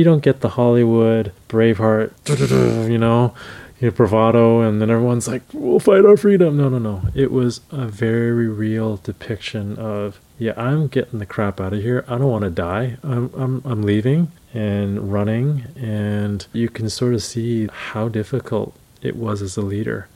You 0.00 0.04
don't 0.04 0.22
get 0.22 0.40
the 0.40 0.48
Hollywood 0.48 1.30
Braveheart, 1.50 2.14
you 2.90 2.96
know, 2.96 3.34
you 3.78 3.88
know, 3.88 3.94
bravado, 3.94 4.62
and 4.62 4.80
then 4.80 4.88
everyone's 4.88 5.28
like, 5.28 5.42
"We'll 5.52 5.78
fight 5.78 6.06
our 6.06 6.16
freedom." 6.16 6.56
No, 6.56 6.70
no, 6.70 6.78
no. 6.78 7.02
It 7.14 7.30
was 7.30 7.60
a 7.70 7.84
very 7.84 8.48
real 8.48 8.96
depiction 8.96 9.76
of, 9.76 10.18
yeah, 10.38 10.54
I'm 10.56 10.86
getting 10.86 11.18
the 11.18 11.26
crap 11.26 11.60
out 11.60 11.74
of 11.74 11.82
here. 11.82 12.06
I 12.08 12.16
don't 12.16 12.30
want 12.30 12.44
to 12.44 12.50
die. 12.50 12.96
I'm, 13.02 13.30
I'm, 13.34 13.60
I'm 13.66 13.82
leaving 13.82 14.32
and 14.54 15.12
running, 15.12 15.66
and 15.76 16.46
you 16.54 16.70
can 16.70 16.88
sort 16.88 17.12
of 17.12 17.22
see 17.22 17.68
how 17.70 18.08
difficult 18.08 18.74
it 19.02 19.16
was 19.16 19.42
as 19.42 19.58
a 19.58 19.60
leader. 19.60 20.08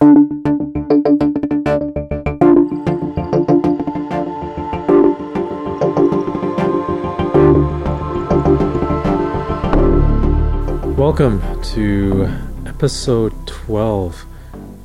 Welcome 11.05 11.62
to 11.75 12.34
episode 12.65 13.47
12 13.47 14.24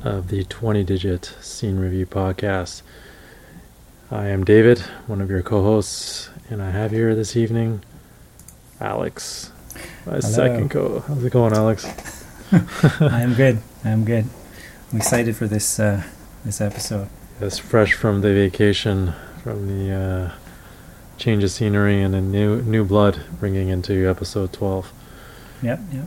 of 0.04 0.28
the 0.28 0.44
20 0.44 0.84
Digit 0.84 1.34
Scene 1.40 1.78
Review 1.78 2.04
Podcast. 2.04 2.82
I 4.10 4.26
am 4.26 4.44
David, 4.44 4.80
one 5.06 5.22
of 5.22 5.30
your 5.30 5.40
co 5.40 5.62
hosts, 5.62 6.28
and 6.50 6.60
I 6.60 6.72
have 6.72 6.90
here 6.90 7.14
this 7.14 7.36
evening 7.36 7.82
Alex, 8.82 9.50
my 10.04 10.16
Hello. 10.16 10.20
second 10.20 10.70
co 10.70 11.00
How's 11.00 11.24
it 11.24 11.32
going, 11.32 11.54
Alex? 11.54 11.86
I 13.00 13.22
am 13.22 13.32
good. 13.32 13.62
I 13.82 13.88
am 13.88 14.04
good. 14.04 14.26
I'm 14.92 14.98
excited 14.98 15.36
for 15.36 15.46
this 15.46 15.80
uh, 15.80 16.02
this 16.44 16.60
episode. 16.60 17.08
It's 17.40 17.56
fresh 17.56 17.94
from 17.94 18.20
the 18.20 18.34
vacation, 18.34 19.14
from 19.42 19.68
the 19.68 19.94
uh, 19.94 20.32
change 21.16 21.42
of 21.44 21.50
scenery, 21.50 22.02
and 22.02 22.14
a 22.14 22.20
new, 22.20 22.60
new 22.60 22.84
blood 22.84 23.22
bringing 23.40 23.70
into 23.70 24.06
episode 24.06 24.52
12. 24.52 24.92
Yep, 25.62 25.80
yep. 25.92 26.04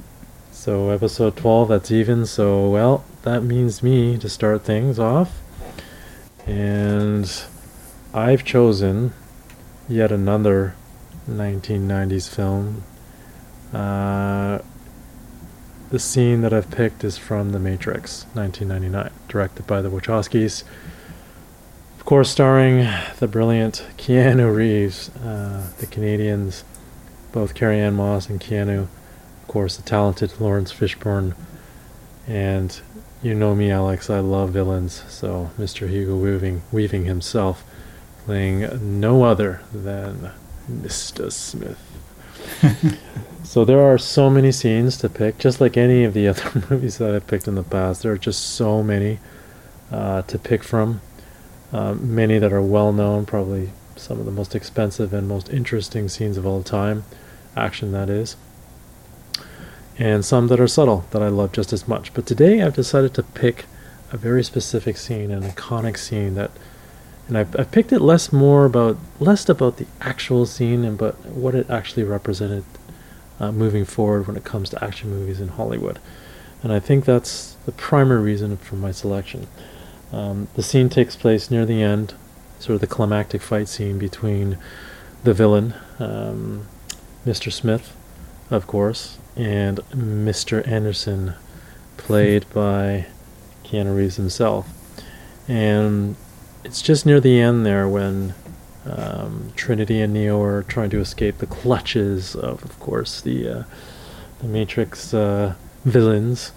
So 0.51 0.89
episode 0.89 1.35
12, 1.35 1.69
that's 1.69 1.91
even. 1.91 2.25
So, 2.25 2.69
well, 2.69 3.03
that 3.23 3.41
means 3.41 3.83
me 3.83 4.17
to 4.17 4.29
start 4.29 4.63
things 4.63 4.97
off. 4.97 5.41
And 6.45 7.43
I've 8.13 8.43
chosen 8.43 9.13
yet 9.87 10.11
another 10.11 10.75
1990s 11.29 12.33
film. 12.33 12.83
Uh, 13.73 14.59
the 15.89 15.99
scene 15.99 16.41
that 16.41 16.53
I've 16.53 16.71
picked 16.71 17.03
is 17.03 17.17
from 17.17 17.51
The 17.51 17.59
Matrix, 17.59 18.25
1999, 18.33 19.11
directed 19.27 19.67
by 19.67 19.81
the 19.81 19.89
Wachowskis. 19.89 20.63
Of 21.97 22.05
course, 22.05 22.29
starring 22.29 22.87
the 23.19 23.27
brilliant 23.27 23.85
Keanu 23.97 24.53
Reeves, 24.55 25.09
uh, 25.17 25.69
the 25.79 25.85
Canadians, 25.85 26.63
both 27.31 27.53
Carrie-Anne 27.53 27.93
Moss 27.93 28.29
and 28.29 28.39
Keanu 28.39 28.87
course, 29.53 29.77
the 29.77 29.83
talented 29.83 30.41
Laurence 30.41 30.73
Fishburne. 30.73 31.35
And 32.27 32.81
you 33.21 33.35
know 33.35 33.53
me, 33.53 33.69
Alex, 33.69 34.09
I 34.09 34.19
love 34.19 34.49
villains. 34.49 35.03
So 35.07 35.51
Mr. 35.59 35.87
Hugo 35.87 36.17
Weaving, 36.17 36.63
Weaving 36.71 37.05
himself, 37.05 37.63
playing 38.25 38.99
no 38.99 39.23
other 39.23 39.61
than 39.71 40.31
Mr. 40.67 41.31
Smith. 41.31 41.79
so 43.43 43.63
there 43.63 43.79
are 43.79 43.99
so 43.99 44.27
many 44.27 44.51
scenes 44.51 44.97
to 44.97 45.07
pick, 45.07 45.37
just 45.37 45.61
like 45.61 45.77
any 45.77 46.03
of 46.03 46.15
the 46.15 46.27
other 46.29 46.63
movies 46.71 46.97
that 46.97 47.13
I've 47.13 47.27
picked 47.27 47.47
in 47.47 47.53
the 47.53 47.61
past. 47.61 48.01
There 48.01 48.11
are 48.11 48.17
just 48.17 48.41
so 48.55 48.81
many 48.81 49.19
uh, 49.91 50.23
to 50.23 50.39
pick 50.39 50.63
from. 50.63 51.01
Um, 51.71 52.15
many 52.15 52.39
that 52.39 52.51
are 52.51 52.61
well 52.61 52.91
known, 52.91 53.27
probably 53.27 53.69
some 53.95 54.19
of 54.19 54.25
the 54.25 54.31
most 54.31 54.55
expensive 54.55 55.13
and 55.13 55.27
most 55.27 55.47
interesting 55.51 56.09
scenes 56.09 56.37
of 56.37 56.47
all 56.47 56.63
time. 56.63 57.03
Action, 57.55 57.91
that 57.91 58.09
is 58.09 58.35
and 59.97 60.25
some 60.25 60.47
that 60.47 60.59
are 60.59 60.67
subtle 60.67 61.05
that 61.11 61.21
I 61.21 61.27
love 61.27 61.51
just 61.51 61.73
as 61.73 61.87
much. 61.87 62.13
But 62.13 62.25
today 62.25 62.61
I've 62.61 62.75
decided 62.75 63.13
to 63.15 63.23
pick 63.23 63.65
a 64.11 64.17
very 64.17 64.43
specific 64.43 64.97
scene, 64.97 65.31
an 65.31 65.43
iconic 65.43 65.97
scene 65.97 66.35
that, 66.35 66.51
and 67.27 67.37
I've, 67.37 67.57
I've 67.59 67.71
picked 67.71 67.91
it 67.91 67.99
less 67.99 68.31
more 68.31 68.65
about 68.65 68.97
less 69.19 69.47
about 69.49 69.77
the 69.77 69.87
actual 70.01 70.45
scene 70.45 70.83
and 70.83 70.97
but 70.97 71.25
what 71.25 71.55
it 71.55 71.69
actually 71.69 72.03
represented 72.03 72.63
uh, 73.39 73.51
moving 73.51 73.85
forward 73.85 74.27
when 74.27 74.35
it 74.35 74.43
comes 74.43 74.69
to 74.69 74.83
action 74.83 75.09
movies 75.09 75.39
in 75.39 75.49
Hollywood. 75.49 75.99
And 76.61 76.71
I 76.71 76.79
think 76.79 77.05
that's 77.05 77.55
the 77.65 77.71
primary 77.71 78.21
reason 78.21 78.57
for 78.57 78.75
my 78.75 78.91
selection. 78.91 79.47
Um, 80.11 80.47
the 80.55 80.63
scene 80.63 80.89
takes 80.89 81.15
place 81.15 81.49
near 81.49 81.65
the 81.65 81.81
end, 81.81 82.13
sort 82.59 82.75
of 82.75 82.81
the 82.81 82.87
climactic 82.87 83.41
fight 83.41 83.67
scene 83.67 83.97
between 83.97 84.57
the 85.23 85.33
villain, 85.33 85.73
um, 85.99 86.67
Mr. 87.25 87.51
Smith, 87.51 87.95
of 88.49 88.67
course, 88.67 89.17
and 89.35 89.77
Mr. 89.91 90.65
Anderson, 90.67 91.33
played 91.97 92.45
by 92.53 93.07
Keanu 93.63 93.95
Reeves 93.95 94.17
himself. 94.17 94.67
And 95.47 96.15
it's 96.63 96.81
just 96.81 97.05
near 97.05 97.19
the 97.19 97.39
end 97.39 97.65
there 97.65 97.87
when 97.87 98.33
um, 98.85 99.51
Trinity 99.55 100.01
and 100.01 100.13
Neo 100.13 100.41
are 100.41 100.63
trying 100.63 100.89
to 100.91 100.99
escape 100.99 101.37
the 101.37 101.45
clutches 101.45 102.35
of, 102.35 102.63
of 102.63 102.79
course, 102.79 103.21
the 103.21 103.47
uh, 103.47 103.63
the 104.39 104.47
Matrix 104.47 105.13
uh, 105.13 105.53
villains, 105.85 106.51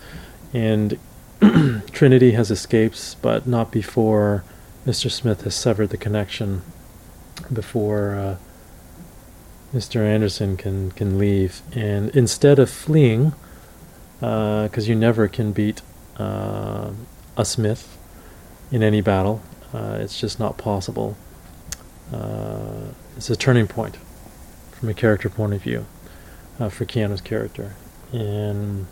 and 0.53 0.99
Trinity 1.93 2.33
has 2.33 2.51
escaped, 2.51 3.17
but 3.23 3.47
not 3.47 3.71
before 3.71 4.43
Mr. 4.85 5.11
Smith 5.11 5.43
has 5.43 5.55
severed 5.55 5.91
the 5.91 5.97
connection. 5.97 6.63
Before. 7.53 8.39
Mr. 9.75 10.01
Anderson 10.01 10.57
can 10.57 10.91
can 10.93 11.19
leave, 11.19 11.63
and 11.75 12.11
instead 12.11 12.59
of 12.59 12.71
fleeing, 12.71 13.33
because 14.21 14.87
uh, 14.87 14.89
you 14.89 14.95
never 14.95 15.29
can 15.29 15.53
beat 15.53 15.83
uh, 16.19 16.93
a 17.37 17.45
Smith 17.45 17.99
in 18.71 18.83
any 18.83 19.01
battle, 19.01 19.43
uh, 19.75 19.99
it's 20.01 20.19
just 20.19 20.39
not 20.39 20.57
possible. 20.57 21.17
Uh, 22.13 22.93
it's 23.17 23.29
a 23.29 23.37
turning 23.37 23.67
point 23.67 23.97
from 24.73 24.89
a 24.89 24.95
character 24.95 25.29
point 25.29 25.53
of 25.53 25.63
view 25.63 25.87
uh, 26.61 26.69
for 26.69 26.85
Keanu's 26.85 27.21
character, 27.21 27.75
and 28.13 28.87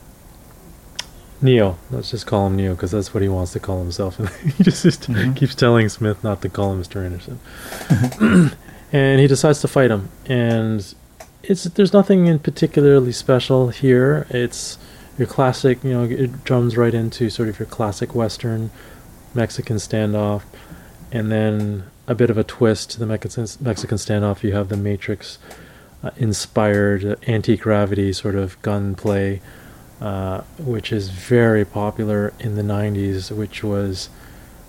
Neo. 1.40 1.78
Let's 1.90 2.10
just 2.10 2.26
call 2.26 2.46
him 2.48 2.56
Neo 2.56 2.74
because 2.74 2.90
that's 2.90 3.14
what 3.14 3.22
he 3.22 3.28
wants 3.28 3.52
to 3.52 3.60
call 3.60 3.78
himself, 3.78 4.18
and 4.18 4.28
he 4.56 4.64
just, 4.64 4.82
just 4.82 5.02
mm-hmm. 5.02 5.34
keeps 5.34 5.54
telling 5.54 5.88
Smith 5.88 6.24
not 6.24 6.42
to 6.42 6.48
call 6.48 6.72
him 6.72 6.82
Mr. 6.82 7.04
Anderson. 7.04 8.50
and 8.94 9.20
he 9.20 9.26
decides 9.26 9.60
to 9.60 9.66
fight 9.66 9.90
him. 9.90 10.08
And 10.26 10.94
it's 11.42 11.64
there's 11.64 11.92
nothing 11.92 12.26
in 12.26 12.38
particularly 12.38 13.10
special 13.10 13.68
here. 13.68 14.26
It's 14.30 14.78
your 15.18 15.26
classic 15.26 15.82
you 15.82 15.90
know 15.90 16.04
it 16.04 16.44
drums 16.44 16.76
right 16.76 16.94
into 16.94 17.28
sort 17.28 17.48
of 17.48 17.58
your 17.58 17.66
classic 17.66 18.14
western 18.14 18.70
mexican 19.34 19.76
standoff. 19.76 20.42
And 21.10 21.30
then 21.30 21.84
a 22.06 22.14
bit 22.14 22.30
of 22.30 22.38
a 22.38 22.44
twist 22.44 22.92
to 22.92 23.00
the 23.00 23.06
mexican 23.06 23.48
mexican 23.60 23.98
standoff. 23.98 24.44
You 24.44 24.52
have 24.52 24.68
the 24.68 24.76
matrix 24.76 25.38
uh, 26.04 26.10
inspired 26.16 27.04
uh, 27.04 27.16
anti-gravity 27.26 28.12
sort 28.12 28.36
of 28.36 28.60
gunplay 28.62 29.40
uh, 30.00 30.42
which 30.58 30.92
is 30.92 31.08
very 31.08 31.64
popular 31.64 32.32
in 32.38 32.56
the 32.56 32.62
90s 32.62 33.34
which 33.34 33.64
was 33.64 34.10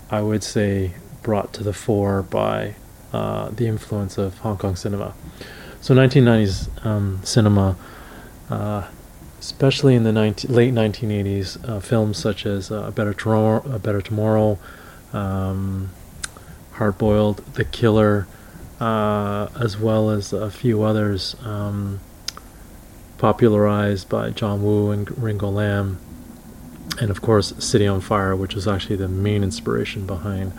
i 0.08 0.22
would 0.22 0.42
say 0.42 0.94
brought 1.22 1.52
to 1.52 1.62
the 1.62 1.74
fore 1.74 2.22
by 2.22 2.74
uh, 3.12 3.50
the 3.50 3.66
influence 3.66 4.18
of 4.18 4.38
Hong 4.38 4.56
Kong 4.56 4.76
cinema. 4.76 5.14
So 5.80 5.94
1990s 5.94 6.84
um, 6.84 7.20
cinema, 7.22 7.76
uh, 8.50 8.88
especially 9.38 9.94
in 9.94 10.04
the 10.04 10.12
19, 10.12 10.52
late 10.52 10.74
1980s, 10.74 11.68
uh, 11.68 11.80
films 11.80 12.18
such 12.18 12.46
as 12.46 12.70
uh, 12.70 12.84
A 12.86 12.90
Better 12.90 13.14
Tomorrow, 13.14 13.62
A 13.70 13.78
Better 13.78 14.00
Tomorrow, 14.00 14.58
um, 15.12 15.90
Hard 16.72 16.98
Boiled, 16.98 17.38
The 17.54 17.64
Killer, 17.64 18.26
uh, 18.80 19.48
as 19.58 19.78
well 19.78 20.10
as 20.10 20.32
a 20.32 20.50
few 20.50 20.82
others 20.82 21.36
um, 21.44 22.00
popularized 23.18 24.08
by 24.08 24.30
John 24.30 24.62
Woo 24.62 24.90
and 24.90 25.16
Ringo 25.16 25.48
Lam, 25.48 25.98
and 27.00 27.10
of 27.10 27.22
course 27.22 27.54
City 27.64 27.86
on 27.86 28.00
Fire, 28.00 28.36
which 28.36 28.54
was 28.54 28.66
actually 28.68 28.96
the 28.96 29.08
main 29.08 29.42
inspiration 29.42 30.06
behind 30.06 30.52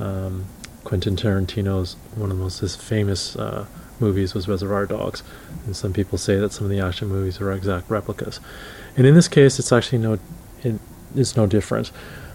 um, 0.00 0.46
Quentin 0.92 1.16
Tarantino's 1.16 1.96
one 2.16 2.30
of 2.30 2.36
the 2.36 2.42
most 2.42 2.78
famous 2.78 3.34
uh, 3.34 3.64
movies 3.98 4.34
was 4.34 4.46
Reservoir 4.46 4.84
Dogs, 4.84 5.22
and 5.64 5.74
some 5.74 5.94
people 5.94 6.18
say 6.18 6.36
that 6.36 6.52
some 6.52 6.66
of 6.66 6.70
the 6.70 6.80
action 6.80 7.08
movies 7.08 7.40
are 7.40 7.50
exact 7.50 7.88
replicas. 7.88 8.40
And 8.94 9.06
in 9.06 9.14
this 9.14 9.26
case, 9.26 9.58
it's 9.58 9.72
actually 9.72 9.96
no, 9.96 10.18
it 10.62 10.74
is 11.16 11.34
no 11.34 11.46
different. 11.46 11.92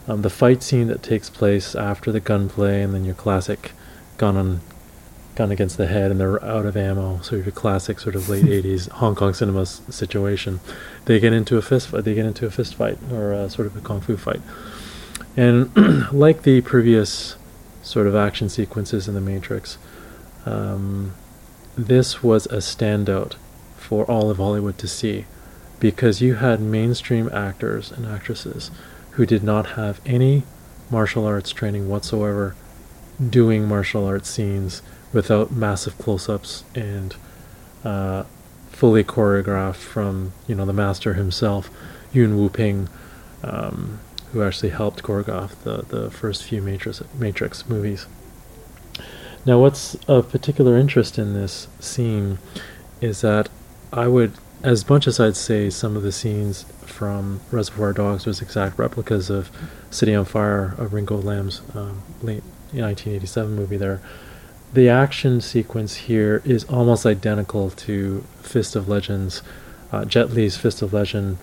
Um, 0.08 0.24
the 0.24 0.32
fight 0.32 0.64
scene 0.64 0.88
that 0.88 1.04
takes 1.04 1.30
place 1.30 1.76
after 1.76 2.12
the 2.12 2.20
gunplay, 2.20 2.82
and 2.82 2.96
then 2.96 3.06
your 3.06 3.14
classic 3.14 3.74
gun 4.18 4.36
on 4.36 4.62
gun 5.36 5.52
against 5.52 5.78
the 5.78 5.86
head, 5.86 6.10
and 6.10 6.20
they're 6.20 6.44
out 6.44 6.66
of 6.66 6.76
ammo. 6.76 7.22
So 7.22 7.36
your 7.36 7.52
classic 7.52 8.00
sort 8.00 8.16
of 8.16 8.28
late 8.28 8.46
'80s 8.64 8.90
Hong 8.90 9.14
Kong 9.14 9.36
cinema 9.36 9.62
s- 9.62 9.84
situation. 9.92 10.62
They 11.06 11.20
get 11.20 11.32
into 11.32 11.58
a 11.58 11.62
fist 11.62 11.90
fight. 11.90 12.06
They 12.06 12.16
get 12.16 12.26
into 12.26 12.48
a 12.48 12.50
fist 12.50 12.74
fight 12.74 12.98
or 13.12 13.34
a, 13.34 13.52
sort 13.52 13.68
of 13.68 13.78
a 13.78 13.82
kung 13.82 14.02
fu 14.02 14.18
fight. 14.18 14.42
And 15.36 16.12
like 16.12 16.42
the 16.42 16.62
previous 16.62 17.36
sort 17.88 18.06
of 18.06 18.16
action 18.16 18.50
sequences 18.50 19.08
in 19.08 19.14
the 19.14 19.22
Matrix. 19.22 19.78
Um, 20.46 21.14
this 21.78 22.22
was 22.22 22.46
a 22.48 22.58
standout 22.58 23.36
for 23.78 24.04
all 24.06 24.30
of 24.30 24.38
Hollywood 24.38 24.78
to 24.80 24.88
see 24.88 25.26
because 25.80 26.22
you 26.22 26.36
had 26.36 26.60
mainstream 26.60 27.30
actors 27.32 27.92
and 27.92 28.06
actresses 28.06 28.72
who 29.12 29.26
did 29.26 29.44
not 29.44 29.72
have 29.72 30.02
any 30.06 30.44
martial 30.90 31.26
arts 31.26 31.52
training 31.52 31.88
whatsoever 31.88 32.56
doing 33.30 33.66
martial 33.68 34.06
arts 34.06 34.30
scenes 34.30 34.82
without 35.14 35.52
massive 35.52 35.98
close-ups 35.98 36.64
and 36.76 37.16
uh, 37.86 38.24
fully 38.70 39.04
choreographed 39.04 39.76
from 39.76 40.34
you 40.48 40.56
know 40.56 40.66
the 40.66 40.74
master 40.74 41.14
himself 41.14 41.70
Yuen 42.12 42.38
Woo-ping 42.38 42.90
um, 43.44 44.00
who 44.32 44.44
actually 44.44 44.70
helped 44.70 45.04
Gorgoff 45.04 45.56
the, 45.64 45.84
the 45.84 46.12
first 46.12 46.44
few 46.44 46.62
Matrix, 46.62 47.02
Matrix 47.18 47.68
movies. 47.68 48.08
Now 49.46 49.60
what's 49.60 49.96
of 50.08 50.30
particular 50.30 50.78
interest 50.78 51.18
in 51.18 51.34
this 51.34 51.68
scene 51.80 52.38
is 53.00 53.22
that 53.22 53.50
I 53.94 54.08
would 54.08 54.34
as 54.64 54.90
much 54.90 55.08
as 55.08 55.20
I'd 55.20 55.36
say 55.36 55.70
some 55.70 55.96
of 55.96 56.04
the 56.04 56.12
scenes 56.12 56.64
from 56.82 57.42
Reservoir 57.52 57.94
Dogs 57.94 58.26
was 58.26 58.42
exact 58.42 58.80
replicas 58.80 59.30
of 59.30 59.52
City 59.92 60.16
on 60.16 60.26
Fire 60.26 60.74
of 60.78 60.94
Ringo 60.94 61.18
Lam's 61.18 61.62
um, 61.76 62.02
late 62.22 62.44
1987 62.74 63.56
movie 63.56 63.78
there, 63.78 64.02
the 64.74 64.90
action 64.90 65.40
sequence 65.42 65.96
here 65.96 66.42
is 66.44 66.64
almost 66.66 67.06
identical 67.06 67.70
to 67.70 68.24
Fist 68.42 68.76
of 68.76 68.90
Legends, 68.90 69.42
uh, 69.92 70.06
Jet 70.06 70.32
Li's 70.32 70.58
Fist 70.58 70.82
of 70.82 70.92
Legend 70.92 71.38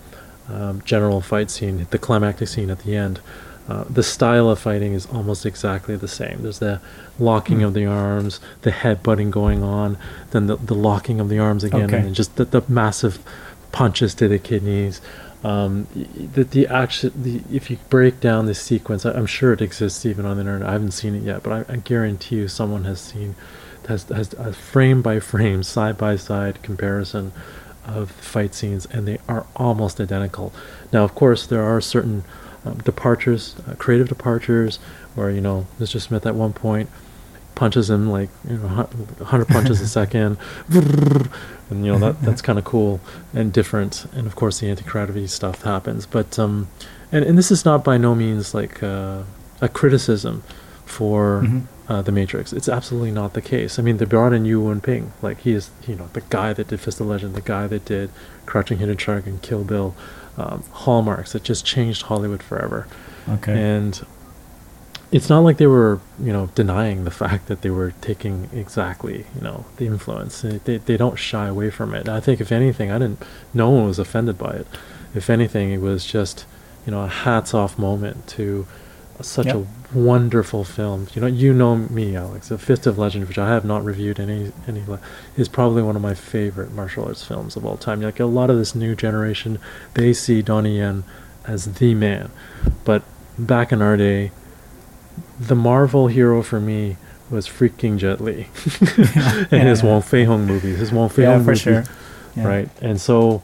um, 0.49 0.81
general 0.85 1.21
fight 1.21 1.49
scene, 1.51 1.87
the 1.89 1.97
climactic 1.97 2.47
scene 2.47 2.69
at 2.69 2.79
the 2.79 2.95
end. 2.95 3.19
Uh, 3.67 3.83
the 3.89 4.03
style 4.03 4.49
of 4.49 4.59
fighting 4.59 4.93
is 4.93 5.07
almost 5.07 5.43
exactly 5.45 5.95
the 5.95 6.07
same. 6.07 6.43
There's 6.43 6.59
the 6.59 6.79
locking 7.17 7.59
mm. 7.59 7.65
of 7.65 7.73
the 7.73 7.85
arms, 7.85 8.39
the 8.61 8.69
head 8.69 9.01
butting 9.01 9.31
going 9.31 9.63
on, 9.63 9.97
then 10.31 10.45
the, 10.45 10.55
the 10.55 10.75
locking 10.75 11.19
of 11.19 11.29
the 11.29 11.39
arms 11.39 11.63
again, 11.63 11.85
okay. 11.85 11.97
and 11.97 12.13
just 12.13 12.35
the, 12.35 12.45
the 12.45 12.61
massive 12.67 13.17
punches 13.71 14.13
to 14.15 14.27
the 14.27 14.37
kidneys. 14.37 15.01
Um, 15.43 15.87
the, 15.93 16.43
the 16.43 16.67
action, 16.67 17.11
the, 17.15 17.41
if 17.51 17.71
you 17.71 17.77
break 17.89 18.19
down 18.19 18.45
this 18.45 18.61
sequence, 18.61 19.03
I, 19.03 19.17
am 19.17 19.25
sure 19.25 19.51
it 19.53 19.61
exists 19.61 20.05
even 20.05 20.27
on 20.27 20.37
the 20.37 20.41
internet. 20.41 20.69
I 20.69 20.73
haven't 20.73 20.91
seen 20.91 21.15
it 21.15 21.23
yet, 21.23 21.41
but 21.41 21.67
I, 21.67 21.73
I 21.73 21.77
guarantee 21.77 22.35
you 22.35 22.47
someone 22.47 22.83
has 22.83 23.01
seen, 23.01 23.35
has, 23.87 24.03
has 24.03 24.33
a 24.33 24.53
frame 24.53 25.01
by 25.01 25.19
frame, 25.19 25.63
side 25.63 25.97
by 25.97 26.17
side 26.17 26.61
comparison 26.61 27.31
of 27.85 28.11
fight 28.11 28.53
scenes, 28.53 28.85
and 28.87 29.07
they 29.07 29.19
are 29.27 29.45
almost 29.55 29.99
identical. 29.99 30.53
Now, 30.91 31.03
of 31.03 31.15
course, 31.15 31.45
there 31.47 31.63
are 31.63 31.81
certain 31.81 32.23
um, 32.65 32.77
departures, 32.79 33.55
uh, 33.67 33.75
creative 33.75 34.09
departures, 34.09 34.77
where 35.15 35.29
you 35.29 35.41
know 35.41 35.67
Mr. 35.79 36.01
Smith 36.01 36.25
at 36.25 36.35
one 36.35 36.53
point 36.53 36.89
punches 37.55 37.89
him 37.89 38.09
like 38.09 38.29
you 38.47 38.57
know 38.57 38.67
100 38.67 39.47
punches 39.47 39.81
a 39.81 39.87
second, 39.99 40.37
and 40.69 41.85
you 41.85 41.91
know 41.91 41.99
that 41.99 42.21
that's 42.21 42.41
kind 42.41 42.59
of 42.59 42.65
cool 42.65 42.99
and 43.33 43.53
different. 43.53 44.05
And 44.13 44.27
of 44.27 44.35
course, 44.35 44.59
the 44.59 44.69
anti-gravity 44.69 45.27
stuff 45.27 45.61
happens, 45.61 46.05
but 46.05 46.37
um, 46.39 46.67
and 47.11 47.23
and 47.23 47.37
this 47.37 47.51
is 47.51 47.65
not 47.65 47.83
by 47.83 47.97
no 47.97 48.15
means 48.15 48.53
like 48.53 48.81
uh, 48.83 49.23
a 49.61 49.69
criticism 49.69 50.43
for 50.85 51.43
mm-hmm. 51.43 51.59
Uh, 51.87 52.01
the 52.01 52.11
Matrix. 52.11 52.53
It's 52.53 52.69
absolutely 52.69 53.11
not 53.11 53.33
the 53.33 53.41
case. 53.41 53.77
I 53.77 53.81
mean, 53.81 53.97
they 53.97 54.05
brought 54.05 54.33
in 54.33 54.45
Yuen 54.45 54.75
Woo-ping, 54.75 55.13
like 55.21 55.41
he 55.41 55.53
is, 55.53 55.69
you 55.87 55.95
know, 55.95 56.09
the 56.13 56.21
guy 56.21 56.53
that 56.53 56.67
did 56.67 56.79
Fist 56.79 56.99
of 56.99 57.07
Legend, 57.07 57.35
the 57.35 57.41
guy 57.41 57.67
that 57.67 57.85
did 57.85 58.09
Crouching 58.45 58.79
Hidden 58.79 58.95
Dragon, 58.95 59.39
Kill 59.39 59.63
Bill, 59.63 59.95
um, 60.37 60.63
hallmarks 60.71 61.33
that 61.33 61.43
just 61.43 61.65
changed 61.65 62.03
Hollywood 62.03 62.43
forever. 62.43 62.87
Okay. 63.29 63.53
And 63.53 64.05
it's 65.11 65.29
not 65.29 65.39
like 65.39 65.57
they 65.57 65.67
were, 65.67 66.01
you 66.19 66.33
know, 66.33 66.49
denying 66.55 67.03
the 67.03 67.11
fact 67.11 67.47
that 67.47 67.61
they 67.61 67.69
were 67.69 67.93
taking 68.01 68.49
exactly, 68.51 69.25
you 69.35 69.41
know, 69.41 69.65
the 69.77 69.85
influence. 69.85 70.41
They, 70.41 70.77
they 70.77 70.97
don't 70.97 71.17
shy 71.17 71.47
away 71.47 71.69
from 71.69 71.93
it. 71.93 72.09
I 72.09 72.19
think, 72.19 72.41
if 72.41 72.51
anything, 72.51 72.91
I 72.91 72.97
didn't, 72.97 73.23
no 73.53 73.69
one 73.69 73.85
was 73.85 73.99
offended 73.99 74.37
by 74.37 74.51
it. 74.51 74.67
If 75.13 75.29
anything, 75.29 75.71
it 75.71 75.79
was 75.79 76.05
just, 76.05 76.45
you 76.85 76.91
know, 76.91 77.03
a 77.03 77.07
hats 77.07 77.53
off 77.53 77.77
moment 77.77 78.27
to 78.29 78.67
such 79.21 79.47
yep. 79.47 79.55
a 79.55 79.97
wonderful 79.97 80.63
film. 80.63 81.07
You 81.13 81.21
know, 81.21 81.27
you 81.27 81.53
know 81.53 81.75
me, 81.75 82.15
Alex. 82.15 82.49
The 82.49 82.57
Fist 82.57 82.85
of 82.85 82.97
Legend, 82.97 83.27
which 83.27 83.37
I 83.37 83.49
have 83.49 83.63
not 83.63 83.83
reviewed 83.83 84.19
any 84.19 84.51
any, 84.67 84.83
is 85.37 85.47
probably 85.47 85.81
one 85.81 85.95
of 85.95 86.01
my 86.01 86.13
favorite 86.13 86.71
martial 86.71 87.05
arts 87.05 87.23
films 87.23 87.55
of 87.55 87.65
all 87.65 87.77
time. 87.77 88.01
Like 88.01 88.19
a 88.19 88.25
lot 88.25 88.49
of 88.49 88.57
this 88.57 88.75
new 88.75 88.95
generation, 88.95 89.59
they 89.93 90.13
see 90.13 90.41
Donnie 90.41 90.77
Yen 90.77 91.03
as 91.45 91.75
the 91.75 91.93
man, 91.93 92.31
but 92.83 93.03
back 93.37 93.71
in 93.71 93.81
our 93.81 93.95
day, 93.95 94.31
the 95.39 95.55
Marvel 95.55 96.07
hero 96.07 96.41
for 96.41 96.59
me 96.59 96.97
was 97.29 97.47
freaking 97.47 97.97
Jet 97.97 98.19
Li, 98.19 98.47
and 98.97 99.51
yeah, 99.51 99.59
his 99.63 99.81
yeah. 99.81 99.89
Wong 99.89 100.01
Fei 100.01 100.25
Hung 100.25 100.45
movies, 100.45 100.79
his 100.79 100.91
Wong 100.91 101.09
Fei 101.09 101.23
yeah, 101.23 101.33
Hung 101.33 101.45
movies, 101.45 101.61
sure. 101.61 101.83
right? 102.35 102.69
And 102.81 102.99
so 102.99 103.43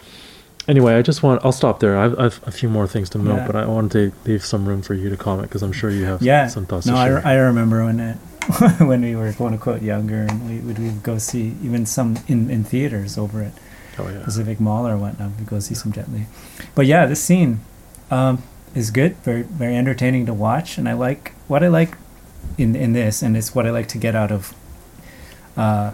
anyway, 0.67 0.95
I 0.95 1.01
just 1.01 1.23
want. 1.23 1.43
I'll 1.43 1.51
stop 1.51 1.79
there. 1.79 1.97
I've, 1.97 2.19
I've 2.19 2.41
a 2.45 2.51
few 2.51 2.69
more 2.69 2.87
things 2.87 3.09
to 3.11 3.17
note, 3.17 3.37
yeah. 3.37 3.47
but 3.47 3.55
I 3.55 3.65
wanted 3.65 3.91
to 3.91 4.29
leave 4.29 4.45
some 4.45 4.67
room 4.67 4.81
for 4.81 4.93
you 4.93 5.09
to 5.09 5.17
comment 5.17 5.49
because 5.49 5.61
I'm 5.61 5.71
sure 5.71 5.89
you 5.89 6.05
have 6.05 6.21
yeah. 6.21 6.47
some 6.47 6.65
thoughts. 6.65 6.85
No, 6.85 6.95
I, 6.95 7.07
I 7.07 7.35
remember 7.35 7.85
when 7.85 7.99
it 7.99 8.17
when 8.79 9.01
we 9.01 9.15
were 9.15 9.31
quote 9.33 9.53
unquote 9.53 9.81
younger 9.81 10.21
and 10.21 10.49
we 10.49 10.59
would 10.59 10.79
we 10.79 10.89
go 10.89 11.17
see 11.17 11.55
even 11.61 11.85
some 11.85 12.17
in, 12.27 12.49
in 12.49 12.63
theaters 12.63 13.17
over 13.17 13.43
at 13.43 13.53
oh, 13.99 14.09
yeah. 14.09 14.23
Pacific 14.23 14.59
Mall 14.59 14.87
or 14.87 14.97
whatnot. 14.97 15.31
We'd 15.37 15.47
go 15.47 15.59
see 15.59 15.75
some 15.75 15.91
Jet 15.91 16.11
Li. 16.11 16.25
But 16.73 16.85
yeah, 16.85 17.05
this 17.05 17.23
scene 17.23 17.59
um, 18.09 18.41
is 18.73 18.91
good. 18.91 19.15
Very 19.17 19.43
very 19.43 19.75
entertaining 19.75 20.25
to 20.25 20.33
watch, 20.33 20.77
and 20.77 20.89
I 20.89 20.93
like 20.93 21.33
what 21.47 21.63
I 21.63 21.67
like 21.67 21.97
in 22.57 22.75
in 22.75 22.93
this, 22.93 23.21
and 23.21 23.37
it's 23.37 23.53
what 23.53 23.67
I 23.67 23.71
like 23.71 23.87
to 23.89 23.97
get 23.97 24.15
out 24.15 24.31
of. 24.31 24.55
Uh, 25.55 25.91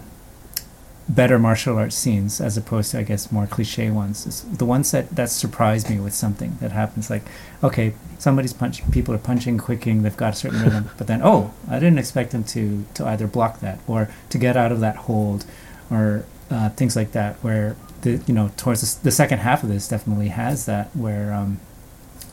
better 1.08 1.38
martial 1.38 1.78
arts 1.78 1.96
scenes 1.96 2.40
as 2.40 2.56
opposed 2.56 2.90
to 2.90 2.98
I 2.98 3.02
guess 3.02 3.32
more 3.32 3.46
cliche 3.46 3.90
ones. 3.90 4.26
It's 4.26 4.42
the 4.42 4.66
ones 4.66 4.90
that 4.90 5.10
that 5.16 5.30
surprise 5.30 5.88
me 5.88 5.98
with 5.98 6.14
something 6.14 6.58
that 6.60 6.72
happens 6.72 7.08
like 7.08 7.22
okay 7.62 7.94
somebody's 8.18 8.52
punching 8.52 8.90
people 8.90 9.14
are 9.14 9.18
punching 9.18 9.58
quicking 9.58 10.02
they've 10.02 10.16
got 10.16 10.34
a 10.34 10.36
certain 10.36 10.60
rhythm 10.62 10.90
but 10.98 11.06
then 11.06 11.20
oh 11.22 11.52
I 11.68 11.78
didn't 11.78 11.98
expect 11.98 12.32
them 12.32 12.44
to 12.44 12.84
to 12.94 13.06
either 13.06 13.26
block 13.26 13.60
that 13.60 13.80
or 13.86 14.10
to 14.28 14.38
get 14.38 14.56
out 14.56 14.70
of 14.70 14.80
that 14.80 14.96
hold 14.96 15.46
or 15.90 16.24
uh, 16.50 16.70
things 16.70 16.96
like 16.96 17.12
that 17.12 17.36
where 17.36 17.76
the 18.02 18.22
you 18.26 18.34
know 18.34 18.50
towards 18.56 18.96
the, 18.96 19.04
the, 19.04 19.10
second 19.10 19.38
half 19.38 19.62
of 19.62 19.68
this 19.68 19.88
definitely 19.88 20.28
has 20.28 20.66
that 20.66 20.94
where 20.94 21.32
um, 21.32 21.58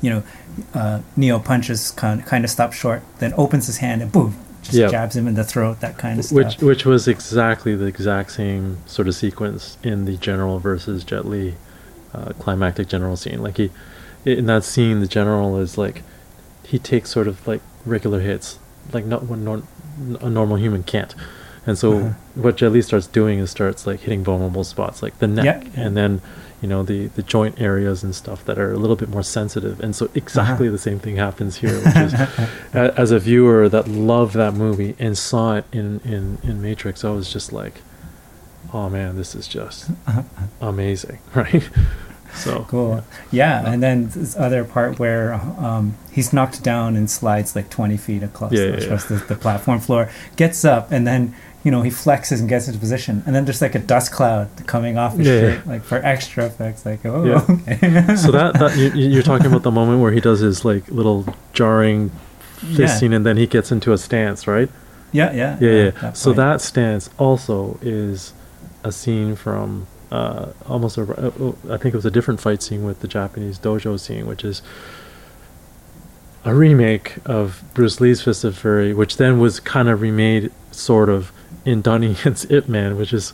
you 0.01 0.09
know 0.09 0.23
uh, 0.73 1.01
Neo 1.15 1.39
punches 1.39 1.91
kind 1.91 2.25
kind 2.25 2.43
of 2.43 2.49
stops 2.49 2.75
short 2.75 3.03
then 3.19 3.33
opens 3.37 3.67
his 3.67 3.77
hand 3.77 4.01
and 4.01 4.11
boom 4.11 4.35
just 4.65 4.77
yep. 4.77 4.91
jabs 4.91 5.15
him 5.15 5.27
in 5.27 5.35
the 5.35 5.43
throat, 5.43 5.79
that 5.79 5.97
kind 5.97 6.19
of 6.19 6.25
stuff. 6.25 6.35
Which 6.35 6.57
which 6.57 6.85
was 6.85 7.07
exactly 7.07 7.75
the 7.75 7.85
exact 7.85 8.31
same 8.31 8.77
sort 8.85 9.07
of 9.07 9.15
sequence 9.15 9.77
in 9.83 10.05
the 10.05 10.17
General 10.17 10.59
versus 10.59 11.03
Jet 11.03 11.25
Li 11.25 11.55
uh, 12.13 12.33
climactic 12.39 12.87
General 12.87 13.15
scene. 13.15 13.41
Like 13.41 13.57
he, 13.57 13.71
in 14.25 14.47
that 14.47 14.63
scene, 14.63 14.99
the 14.99 15.07
General 15.07 15.57
is 15.57 15.77
like, 15.77 16.01
he 16.63 16.79
takes 16.79 17.09
sort 17.09 17.27
of 17.27 17.47
like 17.47 17.61
regular 17.85 18.19
hits, 18.19 18.59
like 18.91 19.05
not 19.05 19.23
what 19.23 19.39
nor- 19.39 19.63
a 20.21 20.29
normal 20.29 20.57
human 20.57 20.83
can't. 20.83 21.15
And 21.67 21.77
so 21.77 21.97
uh-huh. 21.97 22.13
what 22.35 22.57
Jet 22.57 22.71
Li 22.71 22.81
starts 22.81 23.07
doing 23.07 23.39
is 23.39 23.49
starts 23.49 23.87
like 23.87 24.01
hitting 24.01 24.23
vulnerable 24.23 24.63
spots, 24.63 25.01
like 25.01 25.17
the 25.19 25.27
neck, 25.27 25.63
yep. 25.63 25.73
and 25.75 25.95
then 25.95 26.21
you 26.61 26.67
know 26.67 26.83
the 26.83 27.07
the 27.07 27.21
joint 27.21 27.59
areas 27.59 28.03
and 28.03 28.15
stuff 28.15 28.43
that 28.45 28.57
are 28.57 28.71
a 28.71 28.77
little 28.77 28.95
bit 28.95 29.09
more 29.09 29.23
sensitive 29.23 29.79
and 29.79 29.95
so 29.95 30.09
exactly 30.15 30.67
uh-huh. 30.67 30.71
the 30.71 30.79
same 30.79 30.99
thing 30.99 31.17
happens 31.17 31.57
here 31.57 31.75
which 31.83 31.95
is 31.95 32.13
as 32.73 33.11
a 33.11 33.19
viewer 33.19 33.67
that 33.67 33.87
loved 33.87 34.33
that 34.33 34.53
movie 34.53 34.95
and 34.97 35.17
saw 35.17 35.55
it 35.55 35.65
in 35.71 35.99
in 36.01 36.37
in 36.43 36.61
matrix 36.61 37.03
i 37.03 37.09
was 37.09 37.31
just 37.31 37.51
like 37.51 37.81
oh 38.73 38.89
man 38.89 39.15
this 39.15 39.35
is 39.35 39.47
just 39.47 39.89
uh-huh. 40.07 40.23
amazing 40.61 41.19
right 41.35 41.69
so 42.35 42.65
cool 42.69 43.03
yeah, 43.31 43.61
yeah. 43.61 43.71
and 43.71 43.81
then 43.81 44.09
this 44.09 44.35
other 44.35 44.63
part 44.63 44.99
where 44.99 45.33
um, 45.33 45.97
he's 46.11 46.33
knocked 46.33 46.61
down 46.63 46.95
and 46.95 47.09
slides 47.09 47.55
like 47.55 47.69
20 47.69 47.97
feet 47.97 48.23
across, 48.23 48.51
yeah, 48.51 48.63
across 48.63 49.05
the, 49.05 49.15
the 49.15 49.35
platform 49.35 49.79
floor 49.79 50.09
gets 50.35 50.63
up 50.65 50.91
and 50.91 51.07
then 51.07 51.33
you 51.65 51.71
know, 51.71 51.81
he 51.81 51.89
flexes 51.89 52.39
and 52.39 52.47
gets 52.47 52.67
into 52.67 52.79
position, 52.79 53.23
and 53.25 53.35
then 53.35 53.43
there's 53.45 53.59
like 53.59 53.73
a 53.73 53.79
dust 53.79 54.11
cloud 54.11 54.47
coming 54.67 54.99
off 54.99 55.17
his 55.17 55.25
shirt, 55.25 55.65
like 55.65 55.81
for 55.81 55.95
extra 55.95 56.45
effects. 56.45 56.85
Like, 56.85 57.03
oh, 57.07 57.43
okay. 57.49 58.15
so 58.15 58.31
that 58.31 58.53
that 58.59 58.77
you, 58.95 59.19
are 59.19 59.23
talking 59.23 59.47
about 59.47 59.63
the 59.63 59.71
moment 59.71 59.99
where 59.99 60.11
he 60.11 60.21
does 60.21 60.41
his 60.41 60.63
like 60.63 60.87
little 60.89 61.25
jarring 61.53 62.11
fisting, 62.57 63.09
yeah. 63.09 63.15
and 63.15 63.25
then 63.25 63.37
he 63.37 63.47
gets 63.47 63.71
into 63.71 63.93
a 63.93 63.97
stance, 63.97 64.45
right? 64.45 64.69
Yeah, 65.11 65.33
yeah, 65.33 65.57
yeah, 65.59 65.71
yeah. 65.71 65.89
That 65.89 66.17
so 66.17 66.33
that 66.33 66.61
stance 66.61 67.09
also 67.17 67.79
is 67.81 68.33
a 68.83 68.91
scene 68.91 69.35
from 69.35 69.87
uh, 70.11 70.51
almost 70.67 70.97
a, 70.97 71.01
uh, 71.01 71.31
oh, 71.39 71.55
I 71.69 71.77
think 71.77 71.93
it 71.93 71.95
was 71.95 72.05
a 72.05 72.11
different 72.11 72.39
fight 72.39 72.61
scene 72.61 72.85
with 72.85 72.99
the 72.99 73.07
Japanese 73.07 73.59
dojo 73.59 73.99
scene, 73.99 74.27
which 74.27 74.43
is 74.43 74.61
a 76.43 76.53
remake 76.53 77.17
of 77.25 77.63
Bruce 77.73 77.99
Lee's 77.99 78.21
Fist 78.21 78.43
of 78.43 78.57
Fury, 78.57 78.93
which 78.93 79.17
then 79.17 79.39
was 79.39 79.59
kind 79.59 79.89
of 79.89 80.01
remade, 80.01 80.51
sort 80.71 81.09
of 81.09 81.31
in 81.65 81.81
Donnie 81.81 82.15
Yen's 82.23 82.49
Ip 82.51 82.69
Man, 82.69 82.97
which 82.97 83.11
is 83.11 83.33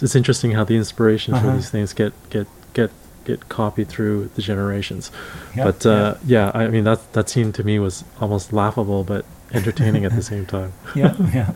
it's 0.00 0.14
interesting 0.14 0.52
how 0.52 0.64
the 0.64 0.76
inspiration 0.76 1.34
uh-huh. 1.34 1.50
for 1.50 1.56
these 1.56 1.70
things 1.70 1.92
get 1.92 2.12
get 2.30 2.46
get 2.72 2.90
get 3.24 3.48
copied 3.48 3.88
through 3.88 4.30
the 4.36 4.42
generations. 4.42 5.10
Yep, 5.56 5.64
but 5.64 5.86
uh, 5.86 6.14
yeah. 6.24 6.50
yeah, 6.54 6.58
I 6.58 6.68
mean 6.68 6.84
that 6.84 7.12
that 7.12 7.28
scene 7.28 7.52
to 7.52 7.64
me 7.64 7.78
was 7.78 8.04
almost 8.20 8.52
laughable 8.52 9.04
but 9.04 9.26
entertaining 9.52 10.04
at 10.04 10.14
the 10.14 10.22
same 10.32 10.46
time. 10.46 10.72
yeah, 10.94 11.14
yeah. 11.34 11.52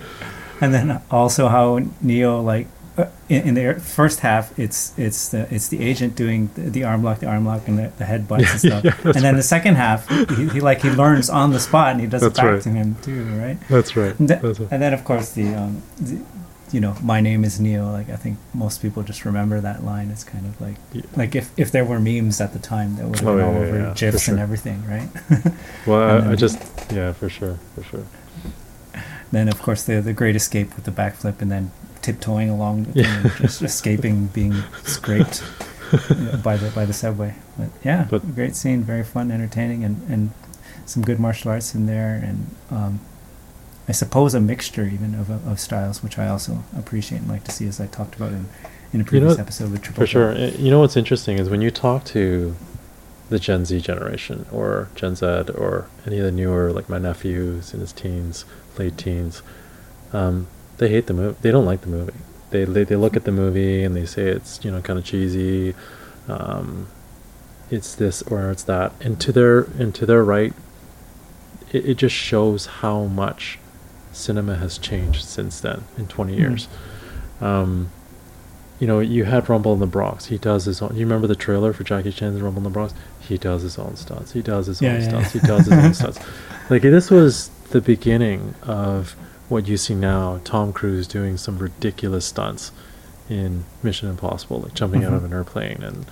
And 0.60 0.74
then 0.74 1.02
also 1.10 1.48
how 1.48 1.80
Neo 2.00 2.40
like 2.40 2.66
uh, 2.98 3.06
in, 3.28 3.48
in 3.48 3.54
the 3.54 3.80
first 3.80 4.20
half, 4.20 4.58
it's 4.58 4.92
it's 4.98 5.28
the 5.28 5.52
it's 5.54 5.68
the 5.68 5.80
agent 5.82 6.16
doing 6.16 6.50
the, 6.54 6.62
the 6.70 6.84
arm 6.84 7.02
lock, 7.02 7.18
the 7.20 7.26
arm 7.26 7.44
lock, 7.44 7.68
and 7.68 7.78
the, 7.78 7.92
the 7.98 8.04
head 8.04 8.26
butts 8.26 8.50
and 8.50 8.60
stuff. 8.82 8.84
Yeah, 8.84 9.12
and 9.14 9.22
then 9.24 9.36
the 9.36 9.42
second 9.42 9.74
half, 9.76 10.08
he, 10.36 10.48
he 10.48 10.60
like 10.60 10.80
he 10.82 10.90
learns 10.90 11.28
on 11.28 11.50
the 11.52 11.60
spot, 11.60 11.92
and 11.92 12.00
he 12.00 12.06
does 12.06 12.22
That's 12.22 12.38
it 12.38 12.42
back 12.42 12.52
right. 12.52 12.62
to 12.62 12.68
him 12.70 12.96
too, 13.02 13.24
right? 13.36 13.58
That's 13.68 13.96
right. 13.96 14.18
And, 14.18 14.28
th- 14.28 14.40
That's 14.40 14.60
right. 14.60 14.68
and 14.72 14.80
then 14.82 14.94
of 14.94 15.04
course 15.04 15.32
the, 15.32 15.54
um, 15.54 15.82
the, 16.00 16.20
you 16.72 16.80
know, 16.80 16.96
my 17.02 17.20
name 17.20 17.44
is 17.44 17.60
Neo. 17.60 17.90
Like 17.92 18.08
I 18.10 18.16
think 18.16 18.38
most 18.54 18.80
people 18.82 19.02
just 19.02 19.24
remember 19.24 19.60
that 19.60 19.84
line. 19.84 20.10
It's 20.10 20.24
kind 20.24 20.46
of 20.46 20.58
like 20.60 20.76
Yeah. 20.92 21.02
like 21.16 21.34
if 21.36 21.50
if 21.58 21.70
there 21.70 21.84
were 21.84 22.00
memes 22.00 22.40
at 22.40 22.52
the 22.54 22.58
time, 22.58 22.96
that 22.96 23.06
would 23.06 23.18
have 23.20 23.28
Oh, 23.28 23.36
been 23.36 23.40
yeah, 23.40 23.46
all 23.46 23.52
yeah, 23.60 23.66
over 23.68 23.78
yeah, 23.78 23.94
gifs 23.94 24.22
sure. 24.24 24.34
and 24.34 24.40
everything, 24.42 24.84
right? 24.88 25.08
Well, 25.86 26.22
I, 26.28 26.32
I 26.32 26.34
just 26.34 26.58
yeah, 26.92 27.12
for 27.12 27.28
sure, 27.28 27.58
for 27.74 27.82
sure. 27.84 28.06
then 29.32 29.48
of 29.48 29.60
course 29.60 29.82
the 29.82 30.00
the 30.00 30.12
great 30.12 30.34
escape 30.36 30.74
with 30.76 30.84
the 30.84 30.90
backflip 30.90 31.40
and 31.42 31.50
then 31.50 31.70
tiptoeing 32.06 32.48
along 32.56 32.76
Yeah. 32.94 33.30
just 33.44 33.62
escaping 33.70 34.26
being 34.38 34.54
scraped 34.84 35.42
by 36.46 36.56
the 36.56 36.70
by 36.74 36.84
the 36.90 36.92
subway 36.92 37.34
but 37.58 37.68
yeah 37.84 38.06
But- 38.10 38.34
great 38.34 38.54
scene 38.56 38.82
very 38.82 39.04
fun 39.14 39.30
entertaining 39.30 39.84
and 39.84 39.96
and 40.08 40.22
some 40.92 41.02
good 41.08 41.18
martial 41.26 41.50
arts 41.50 41.74
in 41.74 41.86
there 41.86 42.14
and 42.28 42.38
um 42.70 43.00
I 43.88 43.92
suppose 43.92 44.34
a 44.34 44.40
mixture 44.40 44.84
even 44.96 45.14
of, 45.14 45.28
of 45.50 45.58
styles 45.60 46.02
which 46.04 46.16
I 46.18 46.26
also 46.34 46.52
appreciate 46.82 47.20
and 47.22 47.28
like 47.34 47.44
to 47.44 47.52
see 47.52 47.66
as 47.68 47.80
I 47.80 47.86
talked 47.98 48.14
about 48.16 48.32
in 48.32 48.44
in 48.92 49.00
a 49.00 49.04
previous 49.04 49.36
know, 49.36 49.42
episode 49.42 49.70
with 49.72 49.82
Triple 49.82 50.00
For 50.02 50.06
sure. 50.06 50.32
You 50.64 50.70
know 50.72 50.80
what's 50.80 50.96
interesting 50.96 51.38
is 51.38 51.50
when 51.50 51.60
you 51.60 51.70
talk 51.70 52.04
to 52.16 52.54
the 53.30 53.38
Gen 53.46 53.64
Z 53.64 53.80
generation 53.80 54.46
or 54.52 54.88
Gen 54.94 55.14
Z 55.16 55.26
or 55.64 55.86
any 56.06 56.18
of 56.20 56.24
the 56.24 56.30
newer, 56.40 56.72
like 56.72 56.88
my 56.88 56.98
nephew's 56.98 57.74
in 57.74 57.80
his 57.80 57.92
teens, 57.92 58.44
late 58.78 58.96
teens, 58.96 59.42
um, 60.12 60.46
they 60.78 60.88
hate 60.88 61.06
the 61.06 61.14
movie. 61.14 61.36
They 61.42 61.50
don't 61.50 61.64
like 61.64 61.80
the 61.82 61.88
movie. 61.88 62.12
They, 62.50 62.64
they 62.64 62.84
they 62.84 62.96
look 62.96 63.16
at 63.16 63.24
the 63.24 63.32
movie 63.32 63.82
and 63.82 63.96
they 63.96 64.06
say 64.06 64.24
it's 64.28 64.64
you 64.64 64.70
know 64.70 64.80
kind 64.80 64.98
of 64.98 65.04
cheesy, 65.04 65.74
um, 66.28 66.88
it's 67.70 67.94
this 67.94 68.22
or 68.22 68.50
it's 68.50 68.62
that, 68.64 68.92
and 69.00 69.20
to 69.20 69.32
their 69.32 69.60
and 69.78 69.94
to 69.96 70.06
their 70.06 70.22
right, 70.24 70.52
it, 71.72 71.86
it 71.90 71.94
just 71.96 72.14
shows 72.14 72.66
how 72.66 73.04
much 73.04 73.58
cinema 74.12 74.56
has 74.56 74.78
changed 74.78 75.24
since 75.24 75.60
then 75.60 75.84
in 75.98 76.06
20 76.06 76.34
Mm. 76.34 76.38
years. 76.38 76.68
Um, 77.40 77.90
you 78.78 78.86
know, 78.86 79.00
you 79.00 79.24
had 79.24 79.48
Rumble 79.48 79.72
in 79.72 79.80
the 79.80 79.86
Bronx. 79.86 80.26
He 80.26 80.36
does 80.38 80.66
his 80.66 80.82
own. 80.82 80.94
You 80.94 81.00
remember 81.06 81.26
the 81.26 81.34
trailer 81.34 81.72
for 81.72 81.82
Jackie 81.82 82.12
Chan's 82.12 82.40
Rumble 82.42 82.58
in 82.60 82.64
the 82.64 82.70
Bronx? 82.70 82.92
He 83.20 83.38
does 83.38 83.62
his 83.62 83.78
own 83.78 83.96
stunts. 83.96 84.32
He 84.32 84.42
does 84.42 84.66
his 84.66 84.80
Yeah, 84.82 84.92
own 84.92 85.00
yeah, 85.00 85.08
stunts. 85.08 85.34
yeah. 85.34 85.40
He 85.40 85.46
does 85.46 85.66
his 85.66 85.72
own 85.72 85.94
stunts. 86.12 86.18
Like 86.70 86.82
this 86.82 87.10
was 87.10 87.48
the 87.70 87.80
beginning 87.80 88.54
of 88.62 89.16
what 89.48 89.66
you 89.68 89.76
see 89.76 89.94
now. 89.94 90.40
Tom 90.44 90.72
Cruise 90.72 91.06
doing 91.06 91.36
some 91.36 91.58
ridiculous 91.58 92.26
stunts 92.26 92.72
in 93.28 93.64
Mission 93.82 94.08
Impossible, 94.08 94.60
like 94.60 94.74
jumping 94.74 95.04
out 95.04 95.12
of 95.12 95.22
Mhm. 95.22 95.26
an 95.26 95.32
airplane, 95.32 95.82
and 95.82 96.06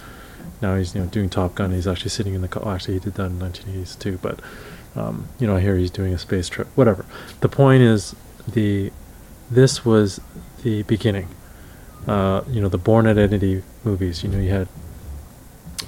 now 0.60 0.76
he's 0.76 0.94
you 0.94 1.00
know 1.02 1.06
doing 1.08 1.28
Top 1.28 1.54
Gun. 1.54 1.72
He's 1.72 1.86
actually 1.86 2.10
sitting 2.10 2.34
in 2.34 2.40
the 2.42 2.48
car. 2.48 2.74
Actually, 2.74 2.94
he 2.94 3.00
did 3.00 3.14
that 3.14 3.26
in 3.26 3.38
1980s 3.38 3.94
too. 3.98 4.18
But 4.22 4.40
um, 4.96 5.26
you 5.38 5.46
know, 5.46 5.56
I 5.56 5.60
hear 5.60 5.76
he's 5.76 5.90
doing 5.90 6.12
a 6.14 6.18
space 6.18 6.48
trip. 6.48 6.68
Whatever. 6.74 7.04
The 7.40 7.48
point 7.48 7.82
is 7.82 8.14
the 8.46 8.92
this 9.50 9.84
was 9.84 10.20
the 10.62 10.82
beginning 10.84 11.28
uh, 12.08 12.42
you 12.50 12.60
know 12.60 12.68
the 12.68 12.78
Bourne 12.78 13.06
Identity 13.06 13.62
movies. 13.84 14.22
You 14.22 14.28
know, 14.30 14.38
you 14.38 14.50
had 14.50 14.68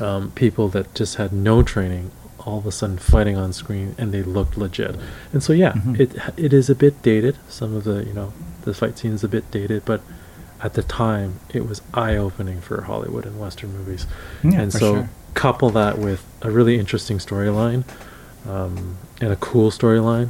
um, 0.00 0.30
people 0.34 0.68
that 0.68 0.94
just 0.94 1.16
had 1.16 1.32
no 1.32 1.62
training, 1.62 2.10
all 2.46 2.58
of 2.58 2.66
a 2.66 2.72
sudden 2.72 2.96
fighting 2.96 3.36
on 3.36 3.52
screen, 3.52 3.94
and 3.98 4.12
they 4.12 4.22
looked 4.22 4.56
legit. 4.56 4.94
And 5.32 5.42
so, 5.42 5.52
yeah, 5.52 5.72
Mhm. 5.72 6.00
it 6.00 6.10
it 6.36 6.52
is 6.52 6.70
a 6.70 6.74
bit 6.74 7.02
dated. 7.02 7.36
Some 7.48 7.74
of 7.76 7.84
the 7.84 8.04
you 8.04 8.12
know 8.14 8.32
the 8.62 8.72
fight 8.72 8.96
scenes 8.98 9.22
a 9.24 9.28
bit 9.28 9.50
dated, 9.50 9.82
but 9.84 10.00
at 10.62 10.72
the 10.74 10.82
time 10.82 11.34
it 11.52 11.68
was 11.68 11.82
eye 11.92 12.16
opening 12.16 12.60
for 12.60 12.80
Hollywood 12.82 13.26
and 13.26 13.38
Western 13.38 13.72
movies. 13.76 14.06
yeah 14.42 14.60
and 14.62 14.72
so 14.72 14.94
sure. 14.94 15.10
couple 15.34 15.68
that 15.70 15.98
with 15.98 16.24
a 16.40 16.50
really 16.50 16.78
interesting 16.78 17.18
storyline 17.18 17.84
um, 18.48 18.96
and 19.20 19.32
a 19.32 19.36
cool 19.36 19.70
storyline, 19.70 20.28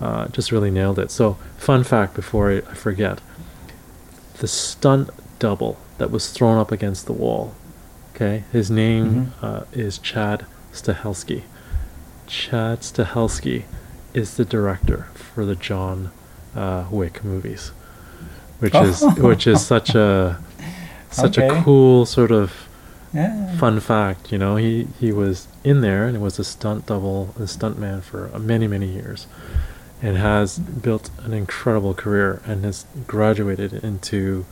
uh, 0.00 0.26
just 0.28 0.52
really 0.52 0.70
nailed 0.70 0.98
it. 0.98 1.10
So, 1.10 1.36
fun 1.56 1.84
fact 1.84 2.14
before 2.14 2.50
I, 2.50 2.56
I 2.58 2.74
forget 2.74 3.20
the 4.40 4.48
stunt 4.48 5.08
double 5.38 5.78
that 5.98 6.10
was 6.10 6.28
thrown 6.30 6.58
up 6.58 6.70
against 6.72 7.06
the 7.06 7.12
wall. 7.12 7.54
Okay, 8.14 8.44
his 8.52 8.70
name 8.70 9.32
Mhm. 9.40 9.44
uh, 9.44 9.60
is 9.72 9.98
Chad 9.98 10.44
Stahelski. 10.72 11.42
Chad 12.32 12.80
Stahelski 12.80 13.64
is 14.14 14.38
the 14.38 14.44
director 14.46 15.08
for 15.12 15.44
the 15.44 15.54
John 15.54 16.10
uh, 16.56 16.86
Wick 16.90 17.22
movies, 17.22 17.72
which 18.58 18.74
is 18.74 19.04
which 19.18 19.46
is 19.46 19.64
such 19.64 19.94
a 19.94 20.40
such 21.10 21.38
Okay. 21.38 21.48
a 21.58 21.62
cool 21.62 22.06
sort 22.06 22.30
of 22.30 22.52
yeah. 23.12 23.54
fun 23.58 23.80
fact, 23.80 24.32
you 24.32 24.38
know, 24.38 24.56
he 24.56 24.88
he 24.98 25.12
was 25.12 25.46
in 25.62 25.82
there 25.82 26.06
and 26.06 26.22
was 26.22 26.38
a 26.38 26.44
stunt 26.44 26.86
double, 26.86 27.34
a 27.38 27.46
stunt 27.46 27.78
man 27.78 28.00
for 28.00 28.28
many 28.38 28.66
many 28.66 28.86
years, 28.86 29.26
and 30.00 30.16
has 30.16 30.58
built 30.58 31.10
an 31.24 31.34
incredible 31.34 31.92
career 31.92 32.40
and 32.46 32.64
has 32.64 32.86
graduated 33.06 33.74
into, 33.84 34.46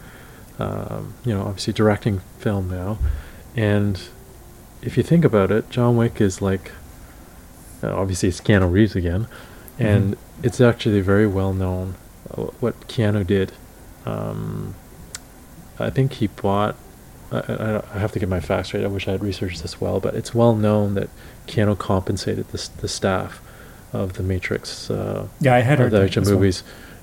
um, 0.58 1.14
you 1.24 1.32
know, 1.32 1.44
obviously 1.44 1.72
directing 1.72 2.20
film 2.38 2.68
now, 2.68 2.98
and 3.56 4.02
if 4.82 4.98
you 4.98 5.02
think 5.02 5.24
about 5.24 5.50
it, 5.50 5.70
John 5.70 5.96
Wick 5.96 6.20
is 6.20 6.42
like, 6.42 6.72
uh, 7.82 7.94
obviously 7.94 8.28
it's 8.28 8.40
Keanu 8.40 8.70
Reeves 8.70 8.94
again, 8.96 9.26
and 9.78 10.14
Mhm. 10.14 10.18
it's 10.42 10.60
actually 10.60 11.00
very 11.00 11.26
well 11.26 11.52
known 11.52 11.94
uh, 12.30 12.42
what 12.60 12.88
Keanu 12.88 13.26
did. 13.26 13.52
Um, 14.06 14.74
I 15.78 15.90
think 15.90 16.14
he 16.14 16.26
bought. 16.26 16.76
I, 17.32 17.38
I, 17.38 17.82
I 17.94 17.98
have 17.98 18.12
to 18.12 18.18
get 18.18 18.28
my 18.28 18.40
facts 18.40 18.74
right. 18.74 18.82
I 18.84 18.88
wish 18.88 19.06
I 19.08 19.12
had 19.12 19.22
researched 19.22 19.62
this 19.62 19.80
well, 19.80 20.00
but 20.00 20.14
it's 20.14 20.34
well 20.34 20.54
known 20.54 20.94
that 20.94 21.08
Keanu 21.46 21.78
compensated 21.78 22.48
the, 22.48 22.68
the 22.80 22.88
staff 22.88 23.40
of 23.92 24.12
the 24.12 24.22
Matrix 24.22 24.88
uh, 24.88 25.26
yeah 25.40 25.52
I 25.54 25.60
had 25.60 25.80
heard 25.80 25.90
the 25.90 26.02
action 26.02 26.22
well. 26.24 26.34
movies 26.34 26.62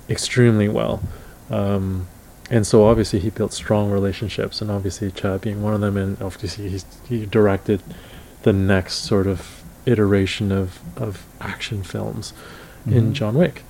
extremely 0.10 0.70
well. 0.70 1.02
Um, 1.50 2.08
and 2.50 2.66
so 2.66 2.86
obviously 2.86 3.20
he 3.20 3.30
built 3.30 3.52
strong 3.52 3.92
relationships, 3.92 4.62
and 4.62 4.72
obviously 4.72 5.12
Chad 5.12 5.42
being 5.42 5.62
one 5.62 5.74
of 5.74 5.82
them, 5.82 5.98
and 5.98 6.22
obviously 6.22 6.70
he's, 6.70 6.86
he 7.10 7.26
directed 7.26 7.82
the 8.44 8.54
next 8.54 8.96
sort 9.06 9.28
of 9.28 9.57
iteration 9.88 10.52
of, 10.52 10.80
of 10.98 11.26
action 11.42 11.84
films 11.84 12.34
in 12.86 13.10
Mhm. 13.12 13.14
John 13.14 13.36
Wick. 13.36 13.64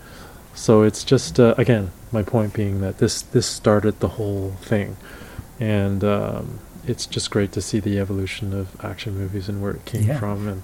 So 0.53 0.83
it's 0.83 1.03
just 1.03 1.39
uh, 1.39 1.53
again 1.57 1.91
my 2.11 2.23
point 2.23 2.53
being 2.53 2.81
that 2.81 2.97
this 2.97 3.21
this 3.21 3.45
started 3.45 3.99
the 3.99 4.07
whole 4.09 4.51
thing, 4.61 4.97
and 5.59 6.03
um, 6.03 6.59
it's 6.85 7.05
just 7.05 7.29
great 7.31 7.51
to 7.51 7.61
see 7.61 7.79
the 7.79 7.99
evolution 7.99 8.53
of 8.53 8.67
action 8.83 9.15
movies 9.17 9.47
and 9.49 9.61
where 9.61 9.71
it 9.73 9.85
came 9.85 10.03
Yeah. 10.07 10.19
from 10.19 10.47
and 10.47 10.61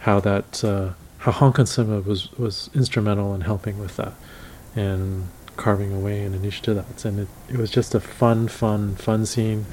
how 0.00 0.20
that 0.20 0.62
uh, 0.64 0.90
how 1.18 1.32
Hong 1.32 1.52
Kong 1.52 1.66
cinema 1.66 2.00
was 2.00 2.30
was 2.38 2.68
instrumental 2.74 3.34
in 3.34 3.42
helping 3.42 3.78
with 3.78 3.96
that 3.96 4.12
and 4.76 5.28
carving 5.56 5.92
away 5.94 6.22
an 6.24 6.40
niche 6.42 6.62
to 6.62 6.74
that. 6.74 7.04
And 7.04 7.20
it, 7.20 7.28
it 7.48 7.56
was 7.58 7.70
just 7.70 7.94
a 7.94 8.00
fun, 8.00 8.48
fun, 8.48 8.96
fun 8.96 9.26
scene, 9.26 9.66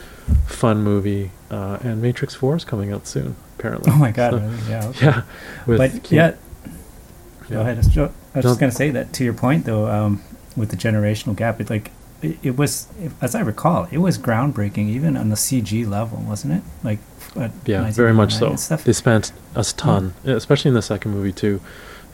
fun 0.45 0.83
movie. 0.83 1.31
Uh, 1.49 1.77
and 1.81 2.01
Matrix 2.01 2.35
Four 2.35 2.55
is 2.57 2.65
coming 2.65 2.91
out 2.91 3.07
soon, 3.07 3.35
apparently. 3.59 3.91
Oh 3.91 3.97
my 3.97 4.11
god! 4.11 4.31
So- 4.31 4.37
really? 4.39 4.69
Yeah. 4.69 4.87
okay. 4.87 5.05
yeah, 5.05 5.21
but 5.65 5.91
Keanu- 5.91 6.11
yeah, 6.11 6.35
yeah. 6.65 7.49
go 7.49 7.61
ahead. 7.61 7.75
I 7.75 7.79
was 7.79 7.87
ju- 7.87 8.11
I 8.33 8.37
was 8.39 8.45
just 8.45 8.59
gonna 8.59 8.71
say 8.71 8.89
that 8.91 9.13
to 9.13 9.23
your 9.23 9.33
point 9.33 9.65
though, 9.65 9.87
um, 9.87 10.21
with 10.55 10.69
the 10.69 10.77
generational 10.77 11.35
gap, 11.35 11.59
it 11.61 11.69
like 11.69 11.91
it, 12.21 12.37
it 12.43 12.57
was, 12.57 12.87
as 13.21 13.33
I 13.35 13.41
recall, 13.41 13.87
it 13.91 13.99
was 13.99 14.17
groundbreaking 14.17 14.89
even 14.89 15.15
on 15.15 15.29
the 15.29 15.35
CG 15.35 15.87
level, 15.87 16.19
wasn't 16.19 16.53
it? 16.53 16.63
Like, 16.83 16.99
at 17.35 17.51
Yeah, 17.65 17.89
very 17.91 18.13
much 18.13 18.33
so. 18.33 18.55
Stuff. 18.55 18.83
They 18.83 18.93
spent 18.93 19.31
a 19.55 19.63
ton, 19.63 20.13
especially 20.25 20.69
in 20.69 20.75
the 20.75 20.81
second 20.81 21.11
movie 21.11 21.31
too. 21.31 21.61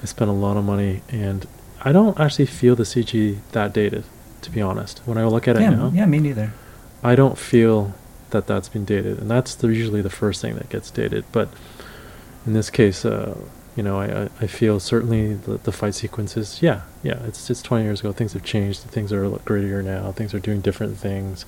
They 0.02 0.08
spent 0.08 0.30
a 0.30 0.34
lot 0.34 0.58
of 0.58 0.64
money, 0.64 1.02
and 1.10 1.48
I 1.82 1.92
don't 1.92 2.20
actually 2.20 2.46
feel 2.46 2.76
the 2.76 2.84
CG 2.84 3.40
that 3.54 3.74
dated, 3.74 4.04
to 4.42 4.52
be 4.52 4.62
honest. 4.62 5.02
When 5.06 5.18
I 5.18 5.26
look 5.26 5.48
at 5.48 5.56
it 5.56 5.62
yeah, 5.62 5.70
now, 5.72 5.92
yeah, 5.94 6.06
me 6.06 6.20
neither. 6.20 6.54
I 7.04 7.16
don't 7.16 7.38
feel 7.38 7.94
that 8.36 8.48
that's 8.48 8.70
been 8.70 8.86
dated, 8.86 9.20
and 9.20 9.32
that's 9.32 9.56
the, 9.56 9.68
usually 9.68 10.02
the 10.02 10.10
first 10.10 10.42
thing 10.42 10.56
that 10.56 10.70
gets 10.70 10.92
dated. 10.92 11.24
But 11.32 11.50
in 12.46 12.54
this 12.54 12.70
case, 12.70 13.06
uh, 13.06 13.38
you 13.76 13.84
know, 13.84 14.00
I, 14.00 14.30
I, 14.42 14.48
feel 14.48 14.80
certainly 14.80 15.34
the, 15.34 15.58
the 15.58 15.72
fight 15.72 15.96
sequences. 15.96 16.62
Yeah, 16.62 16.82
yeah, 17.04 17.24
it's 17.26 17.50
it's 17.50 17.62
20 17.62 17.84
years 17.84 18.00
ago. 18.02 18.12
Things 18.12 18.34
have 18.34 18.44
changed. 18.44 18.82
Things 18.82 19.12
are 19.12 19.24
a 19.24 19.30
lot 19.30 19.44
grittier 19.46 19.84
now. 19.84 20.12
Things 20.12 20.34
are 20.34 20.40
doing 20.40 20.62
different 20.62 20.98
things, 20.98 21.46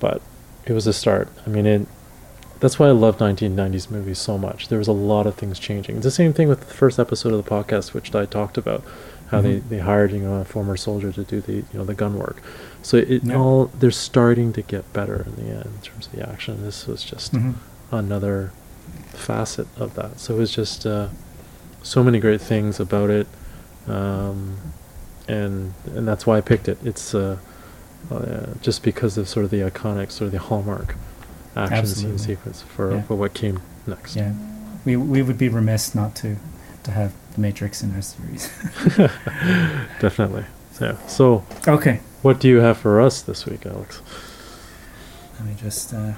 but 0.00 0.22
it 0.64 0.72
was 0.72 0.86
a 0.86 0.92
start. 0.92 1.28
I 1.46 1.50
mean, 1.50 1.66
it. 1.66 1.86
That's 2.60 2.78
why 2.78 2.86
I 2.86 2.92
love 2.92 3.18
1990s 3.18 3.90
movies 3.90 4.20
so 4.20 4.38
much. 4.38 4.68
There 4.68 4.78
was 4.78 4.86
a 4.86 4.92
lot 4.92 5.26
of 5.26 5.34
things 5.34 5.58
changing. 5.58 5.96
It's 5.96 6.04
the 6.04 6.12
same 6.12 6.32
thing 6.32 6.48
with 6.48 6.60
the 6.60 6.74
first 6.74 7.00
episode 7.00 7.32
of 7.32 7.44
the 7.44 7.50
podcast, 7.50 7.92
which 7.92 8.14
I 8.14 8.24
talked 8.24 8.56
about, 8.56 8.84
how 9.32 9.40
they, 9.40 9.56
Mhm. 9.56 9.68
they 9.70 9.78
hired 9.80 10.12
you 10.12 10.20
know 10.20 10.34
a 10.40 10.44
former 10.44 10.76
soldier 10.76 11.10
to 11.10 11.24
do 11.24 11.40
the 11.40 11.54
you 11.54 11.64
know 11.74 11.84
the 11.84 11.94
gun 11.94 12.16
work. 12.18 12.36
So 12.82 12.96
it 12.98 13.24
Yeah. 13.24 13.36
all 13.36 13.70
they're 13.80 13.90
starting 14.10 14.52
to 14.52 14.62
get 14.62 14.84
better 14.92 15.26
in 15.28 15.34
the 15.44 15.50
end 15.50 15.66
in 15.76 15.80
terms 15.82 16.06
of 16.06 16.12
the 16.12 16.22
action. 16.32 16.62
This 16.62 16.86
was 16.86 17.02
just 17.02 17.32
Mhm. 17.32 17.54
another 17.90 18.52
facet 19.08 19.66
of 19.76 19.94
that. 19.94 20.20
So 20.20 20.34
it 20.34 20.38
was 20.38 20.50
just 20.52 20.86
uh, 20.86 21.08
so 21.82 22.04
many 22.04 22.20
great 22.20 22.40
things 22.40 22.78
about 22.78 23.10
it, 23.10 23.26
um, 23.88 24.56
and 25.28 25.72
and 25.96 26.06
that's 26.06 26.26
why 26.26 26.36
I 26.38 26.40
picked 26.40 26.68
it. 26.68 26.78
It's 26.84 27.14
uh, 27.14 27.36
uh, 28.10 28.46
just 28.60 28.82
because 28.82 29.16
of 29.18 29.28
sort 29.28 29.44
of 29.44 29.50
the 29.50 29.60
iconic, 29.60 30.10
sort 30.10 30.26
of 30.26 30.32
the 30.32 30.38
hallmark 30.38 30.96
action 31.56 31.78
Absolutely. 31.78 32.18
scene 32.18 32.36
sequence 32.36 32.62
for, 32.62 32.92
Yeah. 32.94 33.02
for 33.02 33.14
what 33.14 33.32
came 33.34 33.60
next. 33.86 34.16
Yeah, 34.16 34.32
we 34.84 34.96
we 34.96 35.22
would 35.22 35.38
be 35.38 35.48
remiss 35.48 35.94
not 35.94 36.14
to 36.16 36.36
to 36.84 36.90
have 36.90 37.12
the 37.34 37.40
Matrix 37.40 37.82
in 37.82 37.94
our 37.94 38.02
series. 38.02 38.48
Definitely. 40.00 40.44
Yeah. 40.80 40.96
So, 41.06 41.44
okay, 41.68 42.00
what 42.22 42.40
do 42.40 42.48
you 42.48 42.58
have 42.58 42.78
for 42.78 43.00
us 43.00 43.22
this 43.22 43.46
week, 43.46 43.66
Alex? 43.66 44.02
let 45.38 45.48
me 45.48 45.54
just. 45.60 45.92
Uh, 45.92 46.12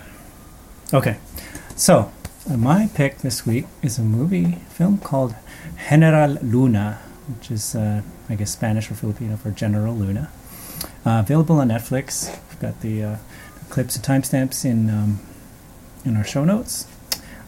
okay, 0.93 1.17
so 1.77 2.11
uh, 2.51 2.57
my 2.57 2.89
pick 2.95 3.19
this 3.19 3.47
week 3.47 3.67
is 3.83 3.99
a 3.99 4.03
movie 4.03 4.59
film 4.69 4.99
called 4.99 5.35
Heneral 5.77 6.39
Luna, 6.43 7.01
which 7.29 7.51
is 7.51 7.75
uh, 7.75 8.03
I 8.29 8.35
guess 8.35 8.53
Spanish 8.53 8.91
or 8.91 8.95
Filipino 8.95 9.37
for 9.37 9.51
General 9.51 9.95
Luna. 9.95 10.31
Uh, 11.07 11.21
available 11.25 11.59
on 11.59 11.69
Netflix. 11.69 12.31
We've 12.51 12.61
got 12.61 12.81
the, 12.81 13.03
uh, 13.03 13.17
clips 13.71 13.97
and 13.97 14.05
timestamps 14.05 14.65
in 14.65 14.91
um, 14.91 15.21
in 16.05 16.17
our 16.17 16.25
show 16.25 16.45
notes. 16.45 16.87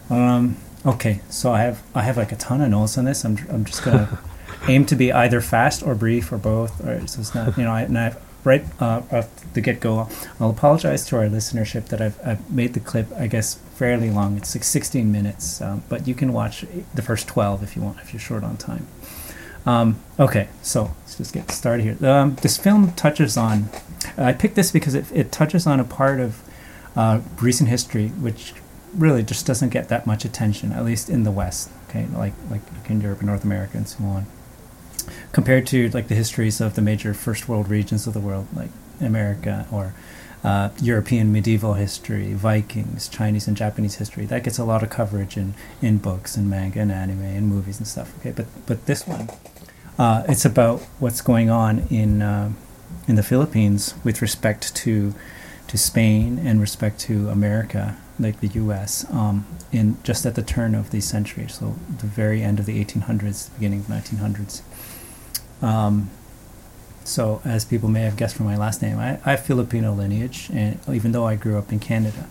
Um, 0.09 0.57
okay, 0.87 1.21
so 1.29 1.51
I 1.51 1.61
have 1.61 1.83
I 1.93 2.01
have 2.01 2.17
like 2.17 2.31
a 2.31 2.35
ton 2.35 2.61
of 2.61 2.69
notes 2.69 2.97
on 2.97 3.05
this. 3.05 3.23
I'm 3.25 3.37
I'm 3.49 3.65
just 3.65 3.83
gonna 3.83 4.19
aim 4.67 4.85
to 4.85 4.95
be 4.95 5.11
either 5.11 5.41
fast 5.41 5.83
or 5.83 5.93
brief 5.93 6.31
or 6.31 6.37
both. 6.37 6.83
Or 6.85 7.05
so 7.07 7.19
it's 7.19 7.35
not 7.35 7.57
you 7.57 7.63
know 7.63 7.71
I, 7.71 7.81
and 7.81 7.97
I've 7.97 8.21
right 8.43 8.63
uh, 8.81 9.01
off 9.11 9.53
the 9.53 9.61
get 9.61 9.79
go. 9.79 10.09
I'll 10.39 10.49
apologize 10.49 11.05
to 11.07 11.17
our 11.17 11.25
listenership 11.25 11.87
that 11.89 12.01
I've 12.01 12.19
I've 12.25 12.49
made 12.49 12.73
the 12.73 12.79
clip 12.79 13.07
I 13.17 13.27
guess 13.27 13.55
fairly 13.75 14.09
long. 14.09 14.37
It's 14.37 14.55
like 14.55 14.63
16 14.63 15.11
minutes, 15.11 15.61
um, 15.61 15.83
but 15.89 16.07
you 16.07 16.15
can 16.15 16.33
watch 16.33 16.65
the 16.95 17.01
first 17.01 17.27
12 17.27 17.61
if 17.63 17.75
you 17.75 17.81
want 17.81 17.99
if 17.99 18.13
you're 18.13 18.19
short 18.19 18.43
on 18.43 18.57
time. 18.57 18.87
Um, 19.65 19.99
okay, 20.17 20.47
so 20.61 20.95
let's 21.01 21.17
just 21.17 21.33
get 21.33 21.51
started 21.51 21.83
here. 21.83 22.09
Um, 22.09 22.35
this 22.35 22.57
film 22.57 22.93
touches 22.93 23.35
on. 23.35 23.67
I 24.17 24.31
picked 24.31 24.55
this 24.55 24.71
because 24.71 24.95
it, 24.95 25.11
it 25.11 25.29
touches 25.29 25.67
on 25.67 25.81
a 25.81 25.83
part 25.83 26.21
of 26.21 26.41
uh, 26.95 27.19
recent 27.41 27.69
history 27.69 28.07
which 28.07 28.53
really 28.97 29.23
just 29.23 29.45
doesn't 29.45 29.69
get 29.69 29.89
that 29.89 30.05
much 30.05 30.25
attention, 30.25 30.71
at 30.71 30.83
least 30.83 31.09
in 31.09 31.23
the 31.23 31.31
West. 31.31 31.69
Okay, 31.89 32.07
like 32.13 32.33
like 32.49 32.61
in 32.89 33.01
Europe 33.01 33.19
and 33.19 33.27
North 33.27 33.43
America 33.43 33.77
and 33.77 33.87
so 33.87 34.03
on, 34.03 34.25
compared 35.31 35.67
to 35.67 35.89
like 35.89 36.07
the 36.07 36.15
histories 36.15 36.59
of 36.59 36.75
the 36.75 36.81
major 36.81 37.13
first 37.13 37.47
world 37.47 37.69
regions 37.69 38.07
of 38.07 38.13
the 38.13 38.19
world, 38.19 38.47
like 38.55 38.69
America 38.99 39.67
or 39.71 39.93
uh, 40.43 40.69
European 40.81 41.31
medieval 41.31 41.73
history, 41.73 42.33
Vikings, 42.33 43.07
Chinese 43.07 43.47
and 43.47 43.57
Japanese 43.57 43.95
history. 43.95 44.25
That 44.25 44.43
gets 44.43 44.57
a 44.57 44.63
lot 44.63 44.83
of 44.83 44.89
coverage 44.89 45.35
in, 45.37 45.53
in 45.81 45.97
books 45.97 46.37
and 46.37 46.49
manga 46.49 46.79
and 46.79 46.91
anime 46.91 47.23
and 47.23 47.47
movies 47.47 47.79
and 47.79 47.87
stuff. 47.87 48.13
Okay, 48.19 48.31
but 48.31 48.45
but 48.65 48.85
this 48.85 49.07
one, 49.07 49.29
uh, 49.97 50.23
it's 50.27 50.45
about 50.45 50.81
what's 50.99 51.21
going 51.21 51.49
on 51.49 51.87
in 51.89 52.21
uh, 52.21 52.51
in 53.07 53.15
the 53.15 53.23
Philippines 53.23 53.95
with 54.03 54.21
respect 54.21 54.75
to 54.75 55.13
to 55.67 55.77
Spain 55.77 56.39
and 56.39 56.61
respect 56.61 56.99
to 57.01 57.29
America, 57.29 57.97
like 58.19 58.39
the 58.39 58.47
U.S. 58.47 59.05
Um, 59.11 59.45
in 59.71 59.97
just 60.03 60.25
at 60.25 60.35
the 60.35 60.41
turn 60.41 60.75
of 60.75 60.91
the 60.91 61.01
century, 61.01 61.47
so 61.47 61.75
the 61.99 62.07
very 62.07 62.41
end 62.41 62.59
of 62.59 62.65
the 62.65 62.83
1800s, 62.83 63.49
the 63.49 63.55
beginning 63.55 63.79
of 63.79 63.87
the 63.87 63.93
1900s. 63.93 64.61
Um, 65.61 66.09
so, 67.03 67.41
as 67.45 67.63
people 67.63 67.87
may 67.87 68.01
have 68.01 68.17
guessed 68.17 68.35
from 68.35 68.45
my 68.45 68.57
last 68.57 68.81
name, 68.81 68.97
I, 68.97 69.19
I 69.25 69.31
have 69.31 69.45
Filipino 69.45 69.93
lineage, 69.93 70.49
and 70.53 70.79
even 70.91 71.13
though 71.13 71.25
I 71.25 71.35
grew 71.35 71.57
up 71.57 71.71
in 71.71 71.79
Canada. 71.79 72.27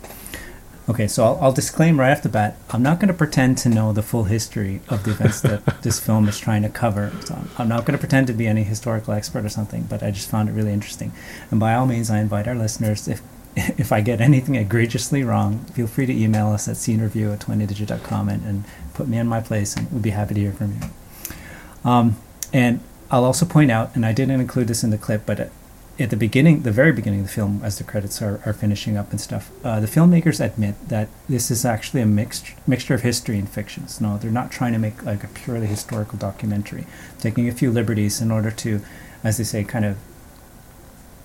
Okay, 0.88 1.08
so 1.08 1.24
I'll, 1.24 1.38
I'll 1.40 1.52
disclaim 1.52 1.98
right 1.98 2.12
off 2.12 2.22
the 2.22 2.28
bat 2.28 2.56
I'm 2.70 2.82
not 2.82 3.00
going 3.00 3.08
to 3.08 3.14
pretend 3.14 3.58
to 3.58 3.68
know 3.68 3.92
the 3.92 4.02
full 4.02 4.24
history 4.24 4.80
of 4.88 5.02
the 5.02 5.10
events 5.10 5.40
that 5.40 5.64
this 5.82 5.98
film 5.98 6.28
is 6.28 6.38
trying 6.38 6.62
to 6.62 6.68
cover. 6.68 7.12
So 7.24 7.38
I'm 7.58 7.68
not 7.68 7.84
going 7.84 7.92
to 7.92 7.98
pretend 7.98 8.28
to 8.28 8.32
be 8.32 8.46
any 8.46 8.62
historical 8.62 9.12
expert 9.12 9.44
or 9.44 9.48
something, 9.48 9.82
but 9.84 10.02
I 10.02 10.12
just 10.12 10.30
found 10.30 10.48
it 10.48 10.52
really 10.52 10.72
interesting. 10.72 11.12
And 11.50 11.58
by 11.58 11.74
all 11.74 11.86
means, 11.86 12.08
I 12.08 12.20
invite 12.20 12.46
our 12.46 12.54
listeners, 12.54 13.08
if 13.08 13.20
if 13.56 13.90
I 13.90 14.00
get 14.02 14.20
anything 14.20 14.54
egregiously 14.54 15.24
wrong, 15.24 15.64
feel 15.72 15.86
free 15.86 16.06
to 16.06 16.12
email 16.12 16.48
us 16.48 16.68
at 16.68 16.76
scenereview 16.76 17.32
at 17.32 17.40
20digit.com 17.40 18.28
and, 18.28 18.44
and 18.44 18.64
put 18.94 19.08
me 19.08 19.18
in 19.18 19.26
my 19.26 19.40
place, 19.40 19.74
and 19.76 19.90
we'd 19.90 20.02
be 20.02 20.10
happy 20.10 20.34
to 20.34 20.40
hear 20.40 20.52
from 20.52 20.74
you. 20.74 21.90
Um, 21.90 22.16
and 22.52 22.80
I'll 23.10 23.24
also 23.24 23.46
point 23.46 23.70
out, 23.70 23.94
and 23.94 24.04
I 24.04 24.12
didn't 24.12 24.38
include 24.40 24.68
this 24.68 24.84
in 24.84 24.90
the 24.90 24.98
clip, 24.98 25.24
but 25.24 25.50
at, 25.98 26.10
the 26.10 26.16
beginning, 26.16 26.62
the 26.62 26.72
very 26.72 26.92
beginning 26.92 27.20
of 27.20 27.26
the 27.26 27.32
film, 27.32 27.60
as 27.62 27.78
the 27.78 27.84
credits 27.84 28.20
are, 28.20 28.40
are 28.44 28.52
finishing 28.52 28.96
up 28.96 29.10
and 29.10 29.20
stuff, 29.20 29.50
uh, 29.64 29.80
the 29.80 29.86
filmmakers 29.86 30.44
admit 30.44 30.74
that 30.88 31.08
this 31.28 31.50
is 31.50 31.64
actually 31.64 32.02
a 32.02 32.06
mixed 32.06 32.52
mixture 32.66 32.94
of 32.94 33.02
history 33.02 33.38
and 33.38 33.48
fiction. 33.48 33.88
So 33.88 34.04
no, 34.04 34.18
they're 34.18 34.30
not 34.30 34.50
trying 34.50 34.72
to 34.72 34.78
make 34.78 35.02
like 35.04 35.24
a 35.24 35.28
purely 35.28 35.66
historical 35.66 36.18
documentary, 36.18 36.86
taking 37.18 37.48
a 37.48 37.52
few 37.52 37.70
liberties 37.70 38.20
in 38.20 38.30
order 38.30 38.50
to, 38.50 38.80
as 39.24 39.38
they 39.38 39.44
say, 39.44 39.64
kind 39.64 39.84
of 39.84 39.96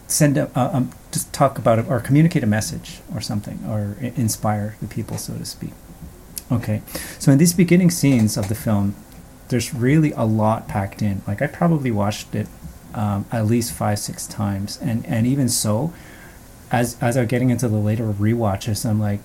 send 0.08 0.38
a, 0.38 0.50
um, 0.60 0.92
just 1.12 1.32
talk 1.34 1.58
about 1.58 1.80
it 1.80 1.88
or 1.88 2.00
communicate 2.00 2.44
a 2.44 2.48
message 2.48 3.00
or 3.14 3.22
something 3.22 3.60
or 3.68 3.98
I- 4.02 4.14
inspire 4.16 4.76
the 4.82 4.88
people, 4.88 5.18
so 5.18 5.38
to 5.38 5.46
speak. 5.46 5.72
Okay, 6.52 6.82
so 7.18 7.32
in 7.32 7.38
these 7.38 7.54
beginning 7.54 7.90
scenes 7.92 8.36
of 8.36 8.50
the 8.50 8.56
film, 8.56 8.96
there's 9.48 9.74
really 9.74 10.12
a 10.14 10.24
lot 10.24 10.68
packed 10.68 11.02
in. 11.02 11.22
Like 11.28 11.42
I 11.42 11.48
probably 11.48 11.92
watched 11.92 12.36
it 12.36 12.48
um, 12.94 13.26
at 13.32 13.46
least 13.46 13.74
five, 13.74 14.00
six 14.00 14.28
times, 14.28 14.78
and 14.82 15.06
and 15.06 15.26
even 15.28 15.50
so, 15.50 15.94
as 16.72 16.98
as 17.02 17.18
I'm 17.18 17.28
getting 17.28 17.50
into 17.50 17.68
the 17.68 17.78
later 17.78 18.06
rewatches, 18.06 18.86
I'm 18.90 19.00
like, 19.00 19.20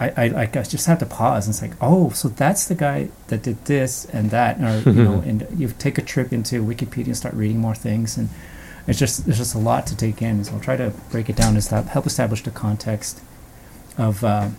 I 0.00 0.08
I, 0.16 0.40
I 0.42 0.46
just 0.46 0.86
have 0.86 0.98
to 0.98 1.06
pause 1.06 1.46
and 1.46 1.54
it's 1.54 1.62
like, 1.62 1.76
oh, 1.80 2.10
so 2.10 2.28
that's 2.28 2.66
the 2.66 2.74
guy 2.74 3.10
that 3.28 3.42
did 3.42 3.64
this 3.66 4.04
and 4.06 4.30
that, 4.30 4.60
or 4.60 4.90
you 4.90 5.04
know, 5.04 5.20
and 5.26 5.46
you 5.56 5.68
take 5.78 5.98
a 5.98 6.02
trip 6.02 6.32
into 6.32 6.64
Wikipedia 6.64 7.06
and 7.06 7.16
start 7.16 7.34
reading 7.34 7.58
more 7.58 7.74
things, 7.74 8.16
and 8.16 8.28
it's 8.86 8.98
just 8.98 9.24
there's 9.26 9.38
just 9.38 9.54
a 9.54 9.58
lot 9.58 9.86
to 9.88 9.96
take 9.96 10.22
in. 10.22 10.44
So 10.44 10.54
I'll 10.54 10.60
try 10.60 10.76
to 10.76 10.92
break 11.10 11.28
it 11.28 11.36
down 11.36 11.54
and 11.54 11.64
stop, 11.64 11.86
help 11.86 12.06
establish 12.06 12.42
the 12.42 12.50
context 12.50 13.20
of 13.96 14.24
uh, 14.24 14.50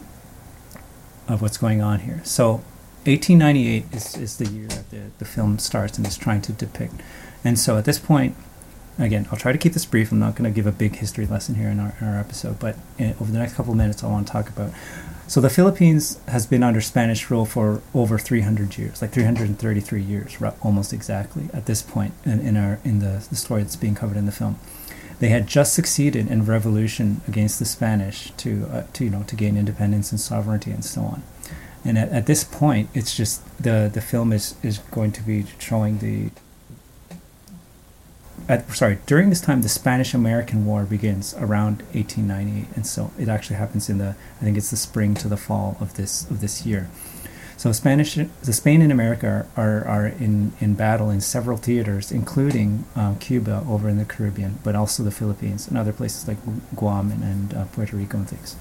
of 1.28 1.42
what's 1.42 1.58
going 1.58 1.82
on 1.82 2.00
here. 2.00 2.22
So 2.24 2.64
1898 3.06 3.86
is, 3.92 4.16
is 4.16 4.38
the 4.38 4.46
year 4.46 4.68
that 4.68 4.90
the, 4.90 5.02
the 5.18 5.26
film 5.26 5.60
starts 5.60 5.98
and 5.98 6.08
is 6.08 6.18
trying 6.18 6.42
to 6.44 6.54
depict. 6.54 6.96
And 7.44 7.60
so 7.60 7.78
at 7.78 7.86
this 7.86 8.00
point, 8.00 8.36
again, 8.98 9.28
I'll 9.32 9.38
try 9.38 9.52
to 9.52 9.58
keep 9.58 9.74
this 9.74 9.86
brief. 9.86 10.12
I'm 10.12 10.20
not 10.20 10.36
going 10.36 10.50
to 10.50 10.56
give 10.56 10.68
a 10.68 10.72
big 10.72 10.96
history 10.96 11.26
lesson 11.26 11.56
here 11.56 11.70
in 11.70 11.80
our, 11.80 11.96
in 12.00 12.08
our 12.08 12.20
episode, 12.20 12.60
but 12.60 12.78
in, 12.98 13.12
over 13.20 13.32
the 13.32 13.40
next 13.40 13.56
couple 13.56 13.74
of 13.74 13.78
minutes, 13.78 14.04
I 14.04 14.08
want 14.08 14.28
to 14.28 14.34
talk 14.34 14.50
about. 14.50 14.72
So 15.28 15.42
the 15.42 15.50
Philippines 15.50 16.20
has 16.28 16.46
been 16.46 16.64
under 16.64 16.82
Spanish 16.82 17.30
rule 17.30 17.46
for 17.46 17.82
over 17.94 18.18
300 18.18 18.78
years, 18.78 19.02
like 19.02 19.12
333 19.12 20.02
years, 20.02 20.38
almost 20.62 20.94
exactly 20.94 21.50
at 21.54 21.66
this 21.66 21.82
point 21.82 22.14
in, 22.26 22.40
in 22.40 22.58
our 22.58 22.80
in 22.84 23.00
the, 23.00 23.26
the 23.30 23.36
story 23.36 23.64
that's 23.64 23.76
being 23.76 23.96
covered 23.96 24.18
in 24.18 24.26
the 24.26 24.32
film. 24.32 24.60
They 25.20 25.30
had 25.30 25.48
just 25.48 25.74
succeeded 25.74 26.30
in 26.30 26.46
revolution 26.46 27.22
against 27.28 27.60
the 27.60 27.66
Spanish 27.66 28.32
to, 28.32 28.68
uh, 28.72 28.84
to 28.94 29.06
you 29.06 29.10
know 29.10 29.24
to 29.24 29.36
gain 29.36 29.58
independence 29.58 30.12
and 30.12 30.20
sovereignty 30.20 30.72
and 30.72 30.84
so 30.84 31.02
on. 31.02 31.24
And 31.86 31.98
at, 31.98 32.10
at 32.10 32.26
this 32.26 32.44
point, 32.44 32.90
it's 32.94 33.16
just 33.16 33.42
the 33.62 33.90
the 33.94 34.02
film 34.02 34.32
is 34.32 34.56
is 34.64 34.80
going 34.92 35.12
to 35.14 35.22
be 35.24 35.46
showing 35.60 36.00
the. 36.00 36.32
At, 38.50 38.70
sorry, 38.76 38.98
during 39.06 39.30
this 39.30 39.40
time, 39.40 39.62
the 39.62 39.70
Spanish-American 39.70 40.66
War 40.66 40.84
begins 40.84 41.34
around 41.36 41.82
1898, 41.94 42.76
and 42.76 42.86
so 42.86 43.12
it 43.18 43.30
actually 43.30 43.56
happens 43.56 43.90
in 43.90 44.00
the 44.00 44.16
I 44.42 44.44
think 44.44 44.58
it's 44.58 44.72
the 44.72 44.78
spring 44.78 45.14
to 45.16 45.28
the 45.28 45.38
fall 45.38 45.78
of 45.80 45.96
this 45.96 46.30
of 46.30 46.42
this 46.42 46.66
year. 46.66 46.90
So 47.64 47.72
Spanish, 47.72 48.16
the 48.16 48.52
Spain 48.52 48.82
and 48.82 48.92
America 48.92 49.46
are, 49.56 49.86
are, 49.86 50.08
in, 50.08 50.52
in 50.60 50.74
battle 50.74 51.10
in 51.10 51.22
several 51.22 51.56
theaters, 51.56 52.12
including 52.12 52.84
uh, 52.94 53.16
Cuba 53.22 53.64
over 53.70 53.88
in 53.88 53.98
the 53.98 54.04
Caribbean, 54.04 54.60
but 54.66 54.76
also 54.76 55.02
the 55.02 55.12
Philippines 55.12 55.70
and 55.70 55.78
other 55.78 55.94
places 55.94 56.28
like 56.28 56.40
Guam 56.76 57.10
and, 57.10 57.24
and 57.24 57.54
uh, 57.54 57.64
Puerto 57.72 57.96
Rico 57.96 58.18
and 58.18 58.28
things. 58.28 58.58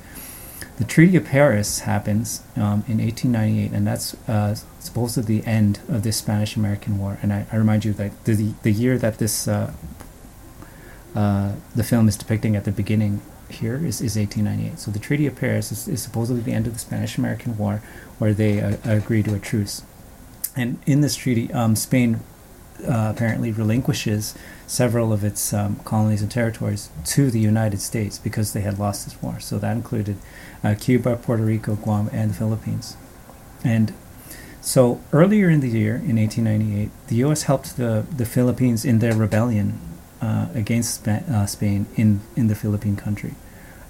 The 0.83 0.88
Treaty 0.88 1.16
of 1.16 1.27
Paris 1.27 1.79
happens 1.79 2.42
um, 2.57 2.83
in 2.88 2.99
1898, 2.99 3.71
and 3.71 3.87
that's 3.87 4.14
uh, 4.29 4.57
supposedly 4.81 5.38
the 5.38 5.47
end 5.47 5.79
of 5.88 6.03
this 6.03 6.16
Spanish-American 6.16 6.99
War. 6.99 7.18
And 7.23 7.33
I, 7.33 7.47
I 7.53 7.57
remind 7.57 7.85
you 7.85 7.92
that 7.92 8.25
the 8.25 8.53
the 8.64 8.73
year 8.73 8.99
that 8.99 9.18
this 9.18 9.47
uh, 9.47 9.73
uh, 11.14 11.53
the 11.77 11.85
film 11.85 12.09
is 12.09 12.16
depicting 12.16 12.57
at 12.57 12.64
the 12.64 12.73
beginning 12.73 13.23
here 13.49 13.77
is, 13.77 14.01
is 14.01 14.16
1898. 14.16 14.81
So 14.81 14.90
the 14.90 14.99
Treaty 14.99 15.25
of 15.29 15.37
Paris 15.37 15.71
is, 15.71 15.87
is 15.87 16.03
supposedly 16.03 16.42
the 16.42 16.53
end 16.53 16.66
of 16.66 16.73
the 16.73 16.81
Spanish-American 16.81 17.57
War, 17.57 17.81
where 18.18 18.35
they 18.35 18.61
uh, 18.61 18.77
agree 18.83 19.23
to 19.23 19.37
a 19.37 19.38
truce. 19.38 19.83
And 20.57 20.81
in 20.85 21.01
this 21.01 21.14
treaty, 21.14 21.53
um, 21.53 21.77
Spain 21.77 22.18
uh, 22.80 23.12
apparently 23.14 23.52
relinquishes 23.52 24.35
several 24.66 25.12
of 25.12 25.22
its 25.22 25.52
um, 25.52 25.76
colonies 25.85 26.22
and 26.22 26.30
territories 26.30 26.88
to 27.04 27.30
the 27.30 27.40
United 27.40 27.80
States 27.80 28.18
because 28.18 28.52
they 28.52 28.62
had 28.62 28.78
lost 28.78 29.04
this 29.04 29.20
war. 29.22 29.38
So 29.40 29.58
that 29.58 29.76
included 29.76 30.16
uh, 30.64 30.74
Cuba, 30.78 31.16
Puerto 31.16 31.44
Rico, 31.44 31.76
Guam, 31.76 32.08
and 32.12 32.30
the 32.30 32.35
Philippines. 32.35 32.96
And 33.64 33.92
so 34.61 35.00
earlier 35.12 35.50
in 35.50 35.61
the 35.61 35.68
year, 35.68 35.96
in 35.96 36.16
1898, 36.16 36.90
the 37.08 37.16
U.S. 37.16 37.42
helped 37.44 37.76
the, 37.76 38.06
the 38.16 38.24
Philippines 38.24 38.85
in 38.85 39.00
their 39.00 39.14
rebellion 39.14 39.78
uh, 40.20 40.46
against 40.54 41.06
uh, 41.06 41.46
Spain 41.46 41.87
in, 41.96 42.20
in 42.37 42.46
the 42.46 42.54
Philippine 42.54 42.96
country. 42.96 43.35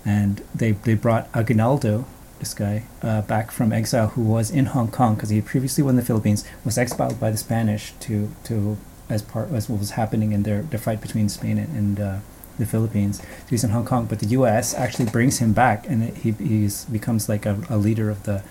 And 0.04 0.42
they, 0.54 0.72
they 0.72 0.94
brought 0.94 1.28
Aguinaldo, 1.34 2.06
this 2.42 2.54
guy, 2.54 2.82
uh, 3.02 3.22
back 3.22 3.52
from 3.52 3.72
exile 3.72 4.08
who 4.08 4.22
was 4.22 4.50
in 4.50 4.66
Hong 4.66 4.90
Kong 4.90 5.14
because 5.14 5.30
he 5.30 5.40
previously 5.40 5.84
won 5.84 5.94
the 5.94 6.02
Philippines, 6.02 6.44
was 6.64 6.76
exiled 6.76 7.20
by 7.20 7.30
the 7.30 7.36
Spanish 7.36 7.92
to, 8.00 8.30
to 8.44 8.76
as 9.08 9.22
part 9.22 9.52
as 9.52 9.68
what 9.68 9.78
was 9.78 9.92
happening 9.92 10.32
in 10.32 10.42
their, 10.42 10.62
their 10.62 10.78
fight 10.80 11.00
between 11.00 11.28
Spain 11.28 11.56
and, 11.56 11.76
and 11.76 12.00
uh, 12.00 12.18
the 12.58 12.66
Philippines. 12.66 13.20
So 13.20 13.50
he's 13.50 13.62
in 13.62 13.70
Hong 13.70 13.84
Kong, 13.84 14.06
but 14.06 14.18
the 14.18 14.26
U.S. 14.38 14.74
actually 14.74 15.08
brings 15.08 15.38
him 15.38 15.52
back, 15.52 15.88
and 15.88 16.02
it, 16.02 16.16
he 16.16 16.32
he's 16.32 16.84
becomes 16.86 17.28
like 17.28 17.46
a, 17.46 17.60
a 17.70 17.76
leader 17.76 18.10
of 18.10 18.24
the 18.24 18.42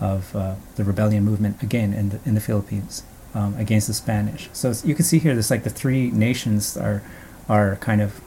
of 0.00 0.34
uh, 0.34 0.56
the 0.74 0.82
rebellion 0.82 1.24
movement 1.24 1.62
again 1.62 1.94
in 1.94 2.08
the 2.08 2.20
in 2.26 2.34
the 2.34 2.40
Philippines 2.40 3.04
um, 3.32 3.54
against 3.56 3.86
the 3.86 3.94
Spanish. 3.94 4.48
So 4.52 4.72
you 4.84 4.96
can 4.96 5.04
see 5.04 5.20
here, 5.20 5.34
there's 5.34 5.50
like 5.50 5.62
the 5.62 5.70
three 5.70 6.10
nations 6.10 6.76
are 6.76 7.02
are 7.48 7.76
kind 7.76 8.00
of 8.00 8.20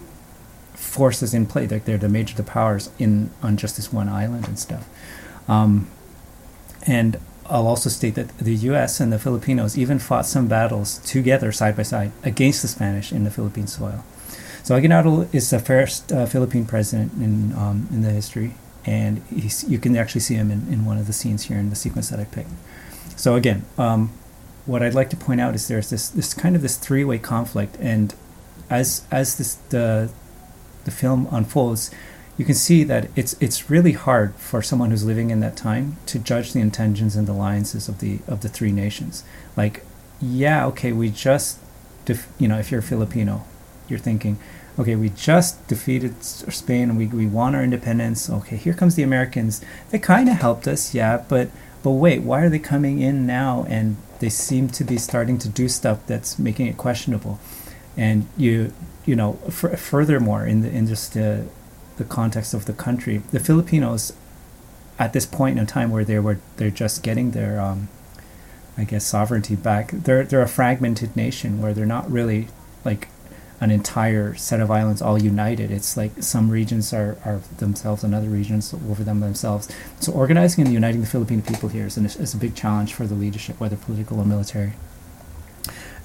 forces 0.84 1.34
in 1.34 1.46
play. 1.46 1.67
Like 1.67 1.86
they're 1.86 1.98
the 1.98 2.10
major 2.10 2.36
the 2.36 2.43
powers 2.43 2.89
in 3.00 3.32
on 3.41 3.58
just 3.58 3.78
this 3.78 3.91
one 3.91 4.10
island 4.10 4.48
and 4.48 4.60
stuff. 4.60 4.88
Um, 5.48 5.88
and 6.86 7.19
I'll 7.48 7.67
also 7.67 7.89
state 7.89 8.15
that 8.15 8.38
the 8.38 8.56
U.S. 8.56 9.00
and 9.00 9.12
the 9.12 9.19
Filipinos 9.19 9.78
even 9.78 10.00
fought 10.00 10.26
some 10.26 10.48
battles 10.48 11.00
together, 11.00 11.52
side 11.52 11.76
by 11.76 11.84
side, 11.84 12.12
against 12.24 12.62
the 12.62 12.67
Spanish 12.67 13.12
in 13.12 13.24
the 13.24 13.32
Philippine 13.32 13.67
soil. 13.67 14.04
So 14.63 14.76
Aguinaldo 14.76 15.28
is 15.34 15.50
the 15.50 15.60
first 15.60 16.12
uh, 16.12 16.26
Philippine 16.26 16.65
president 16.65 17.13
in 17.13 17.54
um, 17.54 17.88
in 17.91 18.02
the 18.02 18.12
history, 18.12 18.54
and 18.86 19.22
you 19.30 19.78
can 19.78 19.96
actually 19.98 20.22
see 20.22 20.36
him 20.36 20.52
in, 20.52 20.72
in 20.72 20.86
one 20.86 20.98
of 20.98 21.08
the 21.08 21.13
scenes 21.13 21.43
here 21.43 21.58
in 21.58 21.69
the 21.69 21.76
sequence 21.76 22.10
that 22.10 22.19
I 22.19 22.24
picked. 22.26 22.50
So 23.17 23.36
again, 23.36 23.65
um, 23.78 24.12
what 24.65 24.82
I'd 24.82 24.93
like 24.93 25.10
to 25.10 25.17
point 25.17 25.41
out 25.41 25.54
is 25.54 25.67
there's 25.67 25.89
this 25.89 26.08
this 26.10 26.34
kind 26.34 26.56
of 26.56 26.62
this 26.62 26.78
three 26.78 27.04
way 27.04 27.19
conflict, 27.19 27.76
and 27.80 28.15
as 28.69 29.06
as 29.12 29.38
this 29.38 29.56
the 29.69 30.10
the 30.86 30.91
film 30.91 31.28
unfolds, 31.32 31.91
you 32.38 32.46
can 32.46 32.56
see 32.56 32.84
that 32.84 33.10
it's 33.15 33.36
it's 33.39 33.69
really 33.69 33.91
hard 33.91 34.36
for 34.36 34.62
someone 34.62 34.89
who's 34.89 35.06
living 35.06 35.30
in 35.30 35.39
that 35.41 35.56
time 35.56 35.98
to 36.08 36.17
judge 36.17 36.54
the 36.54 36.60
intentions 36.60 37.15
and 37.15 37.30
alliances 37.30 37.88
of 37.88 38.00
the 38.00 38.19
of 38.28 38.41
the 38.41 38.50
three 38.50 38.72
nations. 38.72 39.24
Like, 39.56 39.86
yeah, 40.22 40.65
okay, 40.67 40.91
we 40.91 41.10
just, 41.10 41.60
def- 42.06 42.32
you 42.39 42.48
know, 42.48 42.58
if 42.58 42.72
you're 42.72 42.82
Filipino, 42.82 43.46
you're 43.88 44.00
thinking, 44.00 44.39
okay, 44.80 44.96
we 44.96 45.10
just 45.10 45.67
defeated 45.67 46.24
Spain 46.24 46.96
we 46.96 47.08
we 47.08 47.28
won 47.28 47.54
our 47.54 47.63
independence. 47.63 48.30
Okay, 48.30 48.56
here 48.56 48.74
comes 48.74 48.96
the 48.96 49.04
Americans. 49.04 49.62
They 49.91 50.00
kind 50.00 50.28
of 50.28 50.36
helped 50.36 50.67
us, 50.67 50.96
yeah, 50.96 51.24
but 51.30 51.50
but 51.84 51.91
wait, 51.91 52.24
why 52.24 52.41
are 52.41 52.50
they 52.50 52.60
coming 52.60 53.00
in 53.00 53.28
now? 53.28 53.65
And 53.69 53.98
they 54.19 54.30
seem 54.30 54.69
to 54.69 54.84
be 54.84 54.98
starting 54.98 55.38
to 55.39 55.50
do 55.50 55.67
stuff 55.67 56.00
that's 56.08 56.39
making 56.39 56.67
it 56.67 56.78
questionable. 56.78 57.39
And 57.96 58.28
you 58.38 58.74
you 59.06 59.16
know, 59.16 59.39
f- 59.48 59.80
furthermore, 59.80 60.46
in 60.46 60.62
the 60.62 60.70
in 60.70 60.88
just 60.88 61.13
the 61.13 61.46
the 61.98 62.04
context 62.04 62.54
of 62.54 62.66
the 62.66 62.74
country, 62.74 63.22
the 63.32 63.39
Filipinos, 63.39 64.13
at 64.98 65.13
this 65.13 65.26
point 65.26 65.60
in 65.60 65.66
time 65.66 65.92
where 65.92 66.06
they 66.06 66.20
were 66.20 66.39
they're 66.58 66.70
just 66.70 67.04
getting 67.04 67.32
their, 67.32 67.60
um, 67.60 67.89
I 68.78 68.84
guess, 68.84 69.06
sovereignty 69.06 69.56
back. 69.56 69.92
They're 69.92 70.24
they're 70.24 70.42
a 70.42 70.48
fragmented 70.48 71.16
nation 71.16 71.62
where 71.62 71.74
they're 71.74 71.86
not 71.86 72.10
really 72.12 72.48
like 72.84 73.08
an 73.63 73.72
entire 73.72 74.36
set 74.36 74.60
of 74.60 74.70
islands 74.70 75.02
all 75.02 75.22
united. 75.22 75.72
It's 75.72 75.96
like 75.96 76.12
some 76.22 76.50
regions 76.50 76.94
are, 76.94 77.18
are 77.24 77.39
themselves 77.58 78.04
and 78.04 78.13
other 78.13 78.28
regions 78.28 78.74
over 78.74 79.04
them 79.06 79.22
themselves. 79.22 79.70
So 80.02 80.12
organizing 80.12 80.66
and 80.66 80.74
uniting 80.74 81.00
the 81.00 81.08
Filipino 81.08 81.42
people 81.42 81.70
here 81.70 81.86
is, 81.86 81.96
an, 81.96 82.06
is 82.06 82.34
a 82.34 82.38
big 82.38 82.56
challenge 82.56 82.94
for 82.94 83.08
the 83.08 83.16
leadership, 83.16 83.60
whether 83.62 83.78
political 83.78 84.20
or 84.20 84.26
military. 84.26 84.74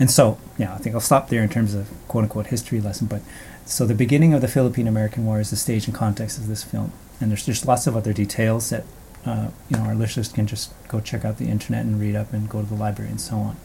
And 0.00 0.10
so, 0.10 0.38
yeah, 0.56 0.74
I 0.74 0.78
think 0.78 0.94
I'll 0.94 1.00
stop 1.00 1.28
there 1.28 1.42
in 1.42 1.48
terms 1.48 1.74
of 1.74 1.90
quote 2.06 2.24
unquote 2.24 2.46
history 2.46 2.80
lesson. 2.80 3.06
But 3.06 3.22
so 3.64 3.84
the 3.84 3.94
beginning 3.94 4.32
of 4.32 4.40
the 4.40 4.48
Philippine 4.48 4.86
American 4.86 5.26
War 5.26 5.40
is 5.40 5.50
the 5.50 5.56
stage 5.56 5.86
and 5.86 5.94
context 5.94 6.38
of 6.38 6.46
this 6.46 6.62
film, 6.62 6.92
and 7.20 7.30
there's 7.30 7.44
just 7.44 7.66
lots 7.66 7.86
of 7.86 7.96
other 7.96 8.12
details 8.12 8.70
that 8.70 8.84
uh, 9.26 9.48
you 9.68 9.76
know 9.76 9.84
our 9.84 9.94
listeners 9.94 10.28
can 10.28 10.46
just 10.46 10.72
go 10.88 11.00
check 11.00 11.24
out 11.24 11.38
the 11.38 11.48
internet 11.48 11.84
and 11.84 12.00
read 12.00 12.14
up 12.14 12.32
and 12.32 12.48
go 12.48 12.62
to 12.62 12.66
the 12.66 12.74
library 12.74 13.10
and 13.10 13.20
so 13.20 13.36
on. 13.36 13.56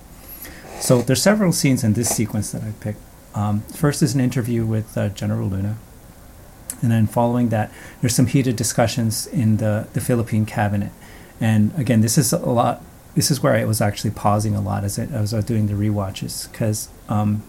So 0.80 1.02
there's 1.02 1.22
several 1.22 1.54
scenes 1.54 1.84
in 1.84 1.94
this 1.94 2.10
sequence 2.10 2.52
that 2.52 2.64
I 2.64 2.74
picked. 2.82 3.00
Um, 3.36 3.62
first 3.62 4.02
is 4.02 4.14
an 4.14 4.22
interview 4.22 4.66
with 4.66 4.98
uh, 4.98 5.10
General 5.10 5.48
Luna, 5.48 5.78
and 6.82 6.92
then 6.92 7.08
following 7.08 7.50
that, 7.50 7.72
there's 8.02 8.16
some 8.16 8.28
heated 8.28 8.56
discussions 8.56 9.28
in 9.28 9.58
the 9.58 9.88
the 9.94 10.02
Philippine 10.02 10.46
cabinet. 10.46 10.92
And 11.40 11.74
again, 11.78 12.02
this 12.02 12.18
is 12.18 12.34
a 12.34 12.38
lot 12.38 12.82
this 13.16 13.30
is 13.32 13.42
where 13.44 13.54
I 13.54 13.66
was 13.66 13.80
actually 13.82 14.12
pausing 14.12 14.56
a 14.56 14.62
lot 14.62 14.84
as 14.84 14.98
I, 14.98 15.04
as 15.04 15.34
I 15.34 15.38
was 15.38 15.46
doing 15.46 15.68
the 15.68 15.74
rewatches 15.74 16.52
because 16.52 16.90
um, 17.10 17.44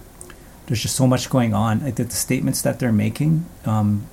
there's 0.67 0.83
just 0.83 0.97
so 0.97 1.07
much 1.07 1.31
going 1.31 1.55
on. 1.55 1.83
Like 1.85 1.97
the, 1.97 2.05
the 2.05 2.15
statements 2.15 2.63
that 2.63 2.79
they're 2.79 2.93
making, 2.93 3.47
um, 3.65 4.07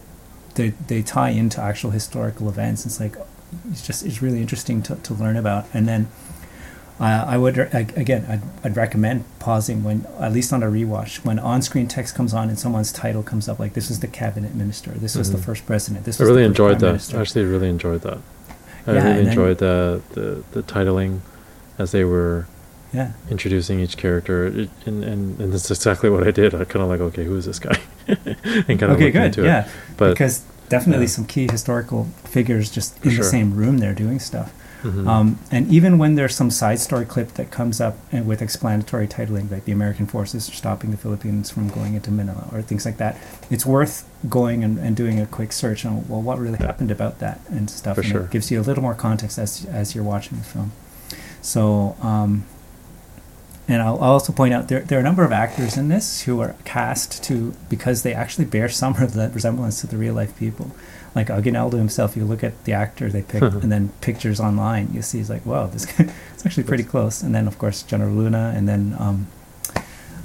they 0.56 0.70
they 0.88 1.02
tie 1.02 1.30
into 1.30 1.62
actual 1.62 1.92
historical 1.92 2.48
events. 2.50 2.86
It's 2.86 3.00
like 3.00 3.16
it's 3.72 3.86
just 3.86 4.06
it's 4.06 4.22
really 4.22 4.40
interesting 4.42 4.82
to, 4.84 4.96
to 4.96 5.14
learn 5.14 5.36
about. 5.38 5.66
And 5.74 5.88
then 5.88 6.08
uh, 7.00 7.26
I 7.28 7.38
would 7.38 7.58
re- 7.58 7.70
ag- 7.74 7.98
again 7.98 8.26
I'd, 8.30 8.42
I'd 8.64 8.78
recommend 8.78 9.26
pausing 9.40 9.84
when 9.84 10.06
at 10.20 10.32
least 10.32 10.54
on 10.54 10.62
a 10.64 10.68
rewatch 10.68 11.26
when 11.26 11.40
on-screen 11.40 11.88
text 11.88 12.16
comes 12.16 12.34
on 12.34 12.48
and 12.50 12.60
someone's 12.60 12.92
title 12.94 13.24
comes 13.24 13.50
up 13.50 13.60
like 13.60 13.74
this 13.74 13.90
is 13.90 14.00
the 14.02 14.08
cabinet 14.08 14.54
minister, 14.56 14.92
this 14.92 15.16
was 15.16 15.32
the 15.32 15.38
Mhm. 15.38 15.46
first 15.46 15.66
president, 15.66 16.06
this 16.06 16.22
I 16.22 16.26
really 16.26 16.44
enjoyed 16.46 16.80
that. 16.80 16.86
minister. 16.88 17.20
Actually, 17.20 17.46
really 17.46 17.70
enjoyed 17.70 18.02
that. 18.02 18.20
I 18.88 18.92
Yeah, 18.94 18.98
really 18.98 19.08
and 19.10 19.18
then- 19.20 19.28
enjoyed 19.30 19.58
the, 19.58 20.02
the 20.12 20.44
the 20.52 20.64
titling 20.64 21.20
as 21.82 21.92
they 21.92 22.04
were 22.06 22.46
Yeah. 22.94 23.12
introducing 23.30 23.80
each 23.80 23.96
character, 23.98 24.46
it, 24.48 24.70
and, 24.86 25.04
and 25.04 25.40
and 25.42 25.54
that's 25.54 25.72
exactly 25.72 26.10
what 26.10 26.28
I 26.28 26.32
did. 26.32 26.54
I 26.54 26.64
kind 26.66 26.84
of 26.84 26.90
like, 26.90 27.02
okay, 27.10 27.24
who 27.26 27.36
is 27.38 27.46
this 27.46 27.60
guy? 27.60 27.78
and 28.08 28.80
kind 28.80 28.92
of 28.94 29.00
okay, 29.00 29.12
good. 29.12 29.26
into 29.26 29.44
Yeah, 29.44 29.66
it. 29.66 29.72
But 29.98 30.10
because 30.12 30.44
definitely 30.70 31.06
yeah. 31.06 31.16
some 31.18 31.26
key 31.26 31.48
historical 31.50 32.06
figures 32.36 32.70
just 32.72 33.00
For 33.00 33.10
in 33.10 33.16
the 33.16 33.24
same 33.24 33.56
room 33.56 33.78
there 33.80 33.94
doing 33.94 34.20
stuff. 34.20 34.52
mhm. 34.84 35.08
Um, 35.08 35.38
and 35.52 35.64
even 35.78 35.98
when 36.00 36.16
there's 36.16 36.36
some 36.36 36.50
side 36.52 36.80
story 36.80 37.06
clip 37.06 37.30
that 37.36 37.52
comes 37.52 37.80
up 37.80 37.96
and 38.12 38.26
with 38.26 38.42
explanatory 38.42 39.08
titling, 39.08 39.50
like 39.52 39.66
the 39.66 39.72
American 39.72 40.06
forces 40.08 40.50
are 40.50 40.54
stopping 40.54 40.92
the 40.92 40.98
Philippines 40.98 41.52
from 41.52 41.70
going 41.70 41.94
into 41.94 42.12
Manila 42.12 42.46
or 42.52 42.62
things 42.64 42.84
like 42.86 42.98
that, 42.98 43.14
it's 43.50 43.66
worth 43.66 43.96
going 44.28 44.64
and, 44.66 44.80
and 44.80 44.96
doing 44.98 45.20
a 45.22 45.26
quick 45.28 45.52
search 45.54 45.86
on 45.86 45.94
well 46.10 46.22
what 46.22 46.40
really 46.40 46.58
happened 46.58 46.92
about 46.92 47.20
that 47.20 47.40
and 47.50 47.70
stuff. 47.70 47.96
For 47.96 48.02
and 48.02 48.10
sure. 48.12 48.22
it 48.26 48.32
gives 48.32 48.50
you 48.52 48.60
a 48.60 48.66
little 48.68 48.84
more 48.84 48.96
context 48.96 49.38
as 49.38 49.66
as 49.82 49.94
you're 49.96 50.04
watching 50.14 50.38
the 50.40 50.44
film. 50.44 50.72
So. 51.42 51.96
Um, 52.02 52.46
and 53.68 53.82
I'll 53.82 53.96
I'll 54.04 54.14
also 54.14 54.34
point 54.34 54.54
out 54.54 54.68
there 54.68 54.82
there 54.82 54.98
are 54.98 55.02
a 55.02 55.04
number 55.04 55.24
of 55.24 55.32
actors 55.32 55.78
in 55.78 55.88
this 55.88 56.24
who 56.24 56.42
are 56.42 56.56
cast 56.66 57.24
to 57.26 57.54
because 57.70 58.04
they 58.04 58.14
actually 58.14 58.46
bear 58.46 58.68
some 58.68 58.94
rel- 59.00 59.30
resemblance 59.30 59.80
to 59.82 59.88
the 59.88 59.98
real 59.98 60.14
life 60.14 60.38
people. 60.38 60.72
Like 61.16 61.30
Aguinaldo 61.30 61.78
himself, 61.78 62.16
you 62.18 62.24
look 62.26 62.44
at 62.44 62.64
the 62.64 62.74
actor 62.74 63.10
they 63.10 63.22
picked, 63.22 63.44
and 63.44 63.72
then 63.72 63.90
pictures 64.02 64.40
online, 64.40 64.90
you 64.94 65.02
see 65.02 65.18
he's 65.18 65.30
like, 65.30 65.46
wow, 65.46 65.68
this 65.68 65.86
guy, 65.86 66.12
it's 66.34 66.46
actually 66.46 66.64
pretty 66.64 66.84
close. 66.84 67.22
And 67.22 67.36
then 67.36 67.48
of 67.48 67.58
course 67.60 67.84
General 67.84 68.14
Luna, 68.14 68.54
and 68.56 68.68
then 68.68 68.96
um, 68.98 69.28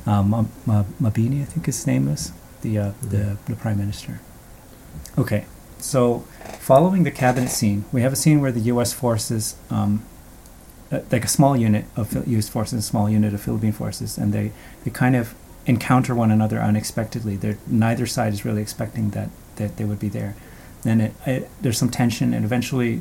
Ma- 0.06 0.84
Mabini, 1.00 1.42
I 1.42 1.44
think 1.44 1.66
his 1.66 1.86
name 1.86 2.08
is 2.08 2.32
the 2.62 2.78
uh, 2.78 2.92
the 3.02 3.36
the 3.46 3.56
prime 3.56 3.78
minister. 3.78 4.20
Okay, 5.18 5.46
so 5.78 6.20
following 6.60 7.02
the 7.04 7.10
cabinet 7.10 7.50
scene, 7.50 7.84
we 7.92 8.02
have 8.02 8.12
a 8.12 8.16
scene 8.16 8.40
where 8.40 8.52
the 8.52 8.60
U.S. 8.72 8.92
forces, 8.92 9.56
um, 9.70 10.04
uh, 10.92 11.00
like 11.10 11.24
a 11.24 11.28
small 11.28 11.56
unit 11.56 11.84
of 11.96 12.26
U.S. 12.28 12.48
forces, 12.48 12.72
and 12.72 12.80
a 12.80 12.82
small 12.82 13.10
unit 13.10 13.34
of 13.34 13.40
Philippine 13.40 13.72
forces, 13.72 14.18
and 14.18 14.32
they, 14.32 14.52
they 14.84 14.90
kind 14.90 15.16
of 15.16 15.34
encounter 15.66 16.14
one 16.14 16.30
another 16.30 16.60
unexpectedly. 16.60 17.36
They're, 17.36 17.58
neither 17.66 18.06
side 18.06 18.32
is 18.32 18.44
really 18.44 18.62
expecting 18.62 19.10
that, 19.10 19.30
that 19.56 19.76
they 19.76 19.84
would 19.84 19.98
be 19.98 20.08
there. 20.08 20.36
Then 20.82 21.00
it, 21.00 21.14
it, 21.26 21.50
there's 21.60 21.78
some 21.78 21.90
tension, 21.90 22.32
and 22.32 22.44
eventually, 22.44 23.00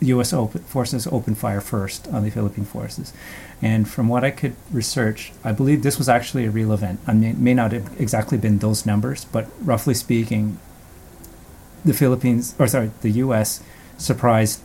U.S. 0.00 0.32
Forces 0.66 1.06
open 1.08 1.34
fire 1.34 1.60
first 1.60 2.08
on 2.08 2.22
the 2.24 2.30
Philippine 2.30 2.64
forces. 2.64 3.12
And 3.60 3.88
from 3.88 4.08
what 4.08 4.24
I 4.24 4.30
could 4.30 4.56
research, 4.72 5.32
I 5.44 5.52
believe 5.52 5.82
this 5.82 5.98
was 5.98 6.08
actually 6.08 6.46
a 6.46 6.50
real 6.50 6.72
event. 6.72 7.00
I 7.06 7.12
mean, 7.12 7.42
may 7.42 7.54
not 7.54 7.72
have 7.72 8.00
exactly 8.00 8.38
been 8.38 8.58
those 8.58 8.86
numbers, 8.86 9.26
but 9.26 9.48
roughly 9.62 9.94
speaking, 9.94 10.58
the 11.84 11.92
Philippines, 11.92 12.54
or 12.58 12.66
sorry, 12.66 12.90
the 13.02 13.10
U.S. 13.10 13.62
surprised 13.98 14.62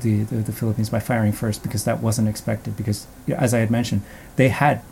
the, 0.00 0.22
the, 0.24 0.36
the 0.36 0.52
Philippines 0.52 0.90
by 0.90 1.00
firing 1.00 1.32
first 1.32 1.62
because 1.62 1.84
that 1.84 2.00
wasn't 2.00 2.28
expected. 2.28 2.76
Because, 2.76 3.06
as 3.28 3.54
I 3.54 3.58
had 3.58 3.70
mentioned, 3.70 4.02
they 4.36 4.48
had 4.48 4.82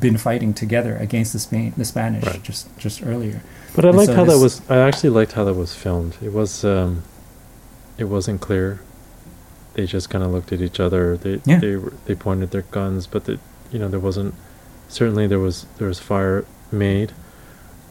been 0.00 0.16
fighting 0.18 0.52
together 0.54 0.96
against 0.96 1.32
the 1.32 1.38
Spain, 1.38 1.72
the 1.76 1.84
Spanish 1.84 2.24
Right. 2.24 2.42
just 2.42 2.76
just 2.78 3.04
earlier. 3.04 3.40
But 3.74 3.84
I 3.84 3.88
And 3.88 3.96
liked 3.98 4.10
so 4.10 4.16
how 4.16 4.24
that 4.24 4.38
was. 4.38 4.60
I 4.70 4.76
actually 4.78 5.10
liked 5.10 5.32
how 5.32 5.44
that 5.44 5.54
was 5.54 5.74
filmed. 5.74 6.16
It 6.22 6.32
was. 6.32 6.64
Um, 6.64 7.02
it 7.96 8.04
wasn't 8.04 8.40
clear. 8.40 8.80
They 9.74 9.86
just 9.86 10.10
kind 10.10 10.24
of 10.24 10.30
looked 10.30 10.52
at 10.52 10.60
each 10.60 10.80
other. 10.80 11.16
They 11.16 11.40
Yeah. 11.44 11.58
they 11.60 11.76
they 12.06 12.14
pointed 12.14 12.50
their 12.50 12.62
guns, 12.62 13.06
but 13.06 13.24
the, 13.24 13.38
you 13.72 13.78
know 13.78 13.88
there 13.88 14.00
wasn't. 14.00 14.34
Certainly 14.88 15.26
there 15.28 15.38
was 15.38 15.66
there 15.78 15.88
was 15.88 15.98
fire 16.00 16.44
made. 16.72 17.12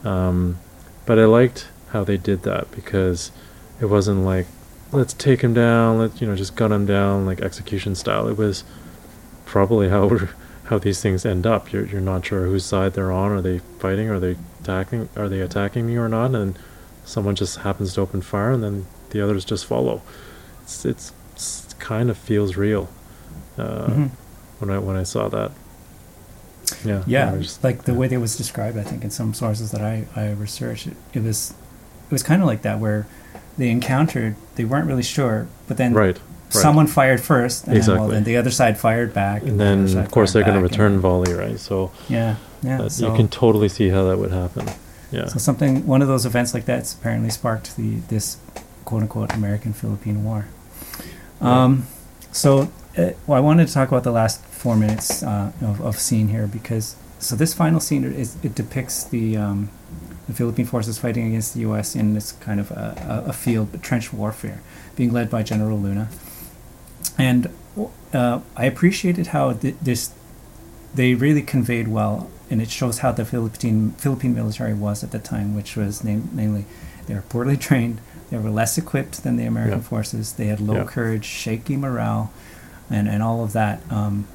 Um, 0.04 0.58
but 1.06 1.18
I 1.20 1.26
liked 1.26 1.68
how 1.92 2.04
they 2.04 2.18
did 2.18 2.44
that 2.44 2.70
because 2.72 3.32
it 3.80 3.86
wasn't 3.86 4.26
like 4.26 4.48
let's 4.92 5.14
take 5.14 5.42
him 5.42 5.54
down. 5.54 5.98
Let 6.00 6.20
you 6.22 6.28
know 6.28 6.36
just 6.36 6.56
gun 6.56 6.72
him 6.72 6.86
down 6.86 7.26
like 7.26 7.42
execution 7.42 7.96
style. 7.96 8.28
It 8.28 8.38
was 8.38 8.64
probably 9.46 9.90
how 9.90 10.18
how 10.66 10.78
these 10.80 11.02
things 11.02 11.26
end 11.26 11.46
up. 11.46 11.72
You're 11.72 11.86
you're 11.86 12.02
not 12.02 12.26
sure 12.26 12.46
whose 12.46 12.66
side 12.66 12.94
they're 12.94 13.12
on. 13.12 13.32
Are 13.32 13.42
they 13.42 13.60
fighting? 13.80 14.10
Are 14.10 14.20
they 14.20 14.36
attacking? 14.62 15.10
Are 15.16 15.30
they 15.30 15.40
attacking 15.42 15.88
me 15.88 15.98
or 15.98 16.10
not? 16.10 16.34
And 16.36 16.58
someone 17.06 17.36
just 17.36 17.60
happens 17.60 17.94
to 17.96 18.02
open 18.02 18.22
fire, 18.22 18.52
and 18.52 18.64
then 18.64 18.86
the 19.12 19.22
others 19.22 19.46
just 19.46 19.66
follow. 19.66 20.02
It's 20.64 20.84
it's, 20.86 21.14
it's 21.34 21.74
kind 21.80 22.10
of 22.10 22.18
feels 22.18 22.58
real 22.58 22.90
uh, 23.58 23.88
Mhm. 23.88 24.10
when 24.60 24.70
I 24.70 24.80
when 24.80 24.96
I 24.98 25.04
saw 25.04 25.30
that. 25.30 25.52
Yeah. 26.84 27.04
Yeah, 27.08 27.38
just- 27.38 27.64
like 27.64 27.84
the 27.84 27.94
yeah. 27.94 27.98
way 27.98 28.08
that 28.10 28.20
was 28.20 28.36
described, 28.36 28.78
I 28.78 28.84
think 28.84 29.04
in 29.04 29.10
some 29.10 29.34
sources 29.34 29.72
that 29.72 29.82
I, 29.82 30.06
I 30.18 30.32
researched, 30.32 30.88
it, 30.88 30.98
it 31.14 31.24
was 31.24 31.52
it 31.52 32.12
was 32.12 32.24
kind 32.24 32.42
of 32.42 32.48
like 32.48 32.62
that 32.64 32.80
where 32.80 33.08
they 33.58 33.70
encountered, 33.70 34.36
they 34.56 34.66
weren't 34.66 34.88
really 34.88 35.04
sure, 35.04 35.48
but 35.68 35.78
then 35.78 35.94
Right. 35.94 36.16
right. 36.16 36.20
someone 36.52 36.88
fired 36.88 37.20
first, 37.22 37.68
and 37.68 37.82
then, 37.82 37.98
well, 37.98 38.08
then 38.08 38.24
the 38.24 38.38
other 38.38 38.52
side 38.52 38.78
fired 38.78 39.14
back, 39.14 39.42
And 39.44 39.60
the 39.60 39.66
other 39.66 39.76
then, 39.76 39.88
side 39.88 40.06
of 40.06 40.12
course, 40.12 40.34
they're 40.34 40.44
going 40.44 40.56
to 40.58 40.62
return 40.62 40.94
and- 40.94 41.02
volley, 41.02 41.34
right? 41.34 41.60
So 41.60 41.92
Yeah, 42.08 42.36
yeah. 42.64 42.88
so, 42.88 43.10
you 43.10 43.16
can 43.16 43.28
totally 43.28 43.70
see 43.70 43.90
how 43.90 44.06
that 44.06 44.18
would 44.20 44.32
happen. 44.32 44.68
Yeah. 45.12 45.28
so 45.28 45.40
something, 45.40 45.88
one 45.88 46.02
of 46.02 46.08
those 46.10 46.26
events 46.26 46.54
like 46.54 46.66
that 46.66 46.92
apparently 46.94 47.30
sparked 47.30 47.78
the 47.78 47.96
this 48.10 48.38
quote 48.84 49.04
unquote 49.04 49.34
American 49.34 49.72
Philippine 49.74 50.24
War. 50.24 50.46
Um, 51.40 51.86
so, 52.32 52.70
uh, 52.98 53.12
well, 53.26 53.38
I 53.38 53.40
wanted 53.40 53.68
to 53.68 53.74
talk 53.74 53.88
about 53.90 54.04
the 54.04 54.12
last 54.12 54.42
four 54.46 54.76
minutes 54.76 55.24
uh, 55.24 55.52
of, 55.62 55.80
of 55.82 55.98
scene 56.00 56.28
here 56.30 56.46
because 56.48 56.96
so 57.20 57.36
this 57.36 57.54
final 57.54 57.80
scene 57.80 58.04
is 58.04 58.36
it 58.44 58.54
depicts 58.56 59.04
the 59.06 59.38
um, 59.38 59.70
the 60.28 60.34
Philippine 60.34 60.66
forces 60.66 60.98
fighting 61.00 61.28
against 61.28 61.54
the 61.54 61.62
U.S. 61.62 61.96
in 61.96 62.14
this 62.14 62.34
kind 62.34 62.60
of 62.60 62.72
a, 62.72 63.24
a, 63.28 63.34
field 63.34 63.82
trench 63.82 64.12
warfare, 64.12 64.62
being 64.96 65.14
led 65.14 65.30
by 65.30 65.42
General 65.44 65.80
Luna, 65.80 66.10
and 67.18 67.50
uh, 68.14 68.42
I 68.56 68.66
appreciated 68.66 69.28
how 69.28 69.54
th- 69.54 69.76
this 69.82 70.12
they 70.94 71.14
really 71.14 71.42
conveyed 71.42 71.88
well, 71.88 72.30
and 72.50 72.62
it 72.62 72.70
shows 72.70 73.00
how 73.00 73.12
the 73.12 73.26
Philippine 73.26 73.92
Philippine 73.92 74.36
military 74.36 74.74
was 74.74 75.04
at 75.04 75.12
the 75.12 75.20
time, 75.20 75.56
which 75.56 75.76
was 75.76 76.04
name, 76.04 76.30
namely 76.34 76.66
they 77.06 77.14
were 77.14 77.22
poorly 77.22 77.56
trained, 77.68 78.00
they 78.30 78.38
were 78.38 78.50
less 78.50 78.78
equipped 78.78 79.24
than 79.24 79.38
the 79.38 79.46
American 79.46 79.80
Yeah. 79.80 79.84
forces, 79.86 80.34
they 80.34 80.48
had 80.48 80.60
low 80.60 80.76
Yeah. 80.76 80.84
courage, 80.84 81.26
shaky 81.26 81.78
morale, 81.78 82.32
and, 82.90 83.08
and 83.08 83.24
all 83.24 83.44
of 83.44 83.54
that. 83.54 83.82
Um, 83.90 84.28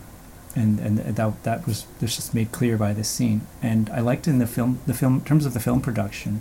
and 0.56 0.78
and 0.80 0.98
that 0.98 1.42
that 1.44 1.66
was 1.66 1.86
this 2.00 2.16
just 2.16 2.34
made 2.34 2.52
clear 2.52 2.76
by 2.76 2.92
this 2.92 3.08
scene. 3.08 3.40
And 3.62 3.88
I 3.90 4.00
liked 4.00 4.26
in 4.28 4.38
the 4.38 4.46
film 4.46 4.80
the 4.86 4.94
film 4.94 5.14
in 5.18 5.24
terms 5.24 5.46
of 5.46 5.54
the 5.54 5.60
film 5.60 5.80
production, 5.80 6.40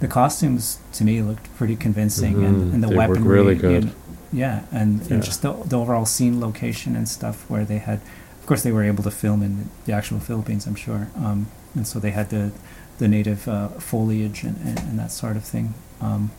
the 0.00 0.08
costumes 0.08 0.78
to 0.94 1.04
me 1.04 1.22
looked 1.22 1.54
pretty 1.56 1.76
convincing, 1.76 2.44
and, 2.44 2.56
Mhm. 2.56 2.74
and 2.74 2.82
the 2.82 2.88
They 2.88 2.96
weaponry. 2.96 3.28
really 3.28 3.54
good. 3.56 3.84
know, 3.86 3.92
yeah, 4.32 4.62
and, 4.72 5.00
Yeah. 5.02 5.14
and 5.14 5.22
just 5.24 5.42
the, 5.42 5.52
the 5.64 5.76
overall 5.78 6.06
scene 6.06 6.40
location 6.40 6.94
and 6.96 7.08
stuff 7.08 7.44
where 7.50 7.64
they 7.64 7.78
had, 7.78 8.00
of 8.40 8.46
course, 8.46 8.62
they 8.62 8.70
were 8.72 8.84
able 8.84 9.02
to 9.02 9.10
film 9.10 9.42
in 9.42 9.68
the 9.86 9.92
actual 9.92 10.20
Philippines, 10.20 10.66
I'm 10.66 10.76
sure, 10.76 11.08
um, 11.16 11.48
and 11.74 11.86
so 11.86 11.98
they 11.98 12.12
had 12.12 12.30
the 12.30 12.50
the 12.98 13.08
native 13.08 13.48
uh, 13.48 13.68
foliage 13.78 14.42
and, 14.44 14.56
and, 14.64 14.78
and 14.80 14.98
that 14.98 15.10
sort 15.10 15.34
of 15.36 15.42
thing. 15.42 15.72
Um, 16.02 16.30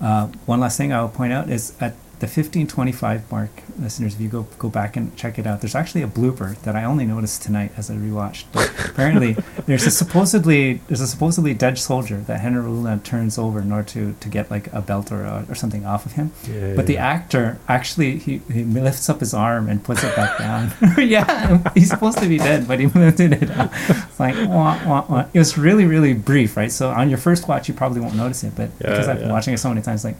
uh, 0.00 0.26
one 0.46 0.60
last 0.60 0.76
thing 0.76 0.92
I 0.92 1.00
will 1.00 1.08
point 1.08 1.32
out 1.32 1.48
is 1.50 1.72
at 1.80 1.94
the 2.20 2.26
1525 2.26 3.30
mark, 3.30 3.50
listeners, 3.78 4.14
if 4.14 4.20
you 4.20 4.28
go 4.28 4.46
go 4.58 4.68
back 4.68 4.96
and 4.96 5.14
check 5.16 5.38
it 5.38 5.46
out, 5.46 5.60
there's 5.60 5.76
actually 5.76 6.02
a 6.02 6.08
blooper 6.08 6.56
that 6.62 6.74
I 6.74 6.82
only 6.84 7.06
noticed 7.06 7.42
tonight 7.42 7.70
as 7.76 7.90
I 7.90 7.94
rewatched. 7.94 8.44
But 8.52 8.72
apparently, 8.90 9.36
there's 9.66 9.86
a 9.86 9.90
supposedly 9.90 10.80
there's 10.88 11.00
a 11.00 11.06
supposedly 11.06 11.54
dead 11.54 11.78
soldier 11.78 12.18
that 12.18 12.40
Heneral 12.40 12.70
Luna 12.82 12.98
turns 13.04 13.38
over 13.38 13.60
in 13.60 13.70
order 13.70 13.88
to, 13.90 14.14
to 14.18 14.28
get 14.28 14.50
like 14.50 14.72
a 14.72 14.82
belt 14.82 15.12
or 15.12 15.22
a, 15.22 15.46
or 15.48 15.54
something 15.54 15.86
off 15.86 16.06
of 16.06 16.12
him. 16.12 16.32
Yeah, 16.50 16.74
But 16.74 16.86
the 16.86 16.98
actor 16.98 17.58
actually 17.68 18.18
he, 18.18 18.38
he 18.52 18.64
lifts 18.64 19.08
up 19.08 19.20
his 19.20 19.32
arm 19.32 19.68
and 19.68 19.82
puts 19.82 20.02
it 20.02 20.14
back 20.16 20.38
down. 20.38 20.72
yeah, 20.98 21.62
he's 21.74 21.90
supposed 21.90 22.18
to 22.18 22.28
be 22.28 22.38
dead, 22.38 22.66
but 22.66 22.80
he 22.80 22.86
lifted 22.98 23.32
it 23.32 23.50
up. 23.52 23.70
It's 23.88 24.18
like 24.18 24.34
wah, 24.48 24.76
wah, 24.86 25.06
wah. 25.08 25.24
it 25.32 25.38
was 25.38 25.56
really 25.56 25.84
really 25.84 26.14
brief, 26.14 26.56
right? 26.56 26.72
So 26.72 26.90
on 26.90 27.08
your 27.08 27.18
first 27.18 27.46
watch, 27.46 27.68
you 27.68 27.74
probably 27.74 28.00
won't 28.00 28.16
notice 28.16 28.42
it, 28.42 28.54
but 28.56 28.70
Yeah, 28.80 28.90
because 28.90 29.06
I've 29.08 29.20
been 29.20 29.30
watching 29.30 29.54
it 29.54 29.58
so 29.58 29.68
many 29.68 29.82
times, 29.82 30.04
like 30.04 30.16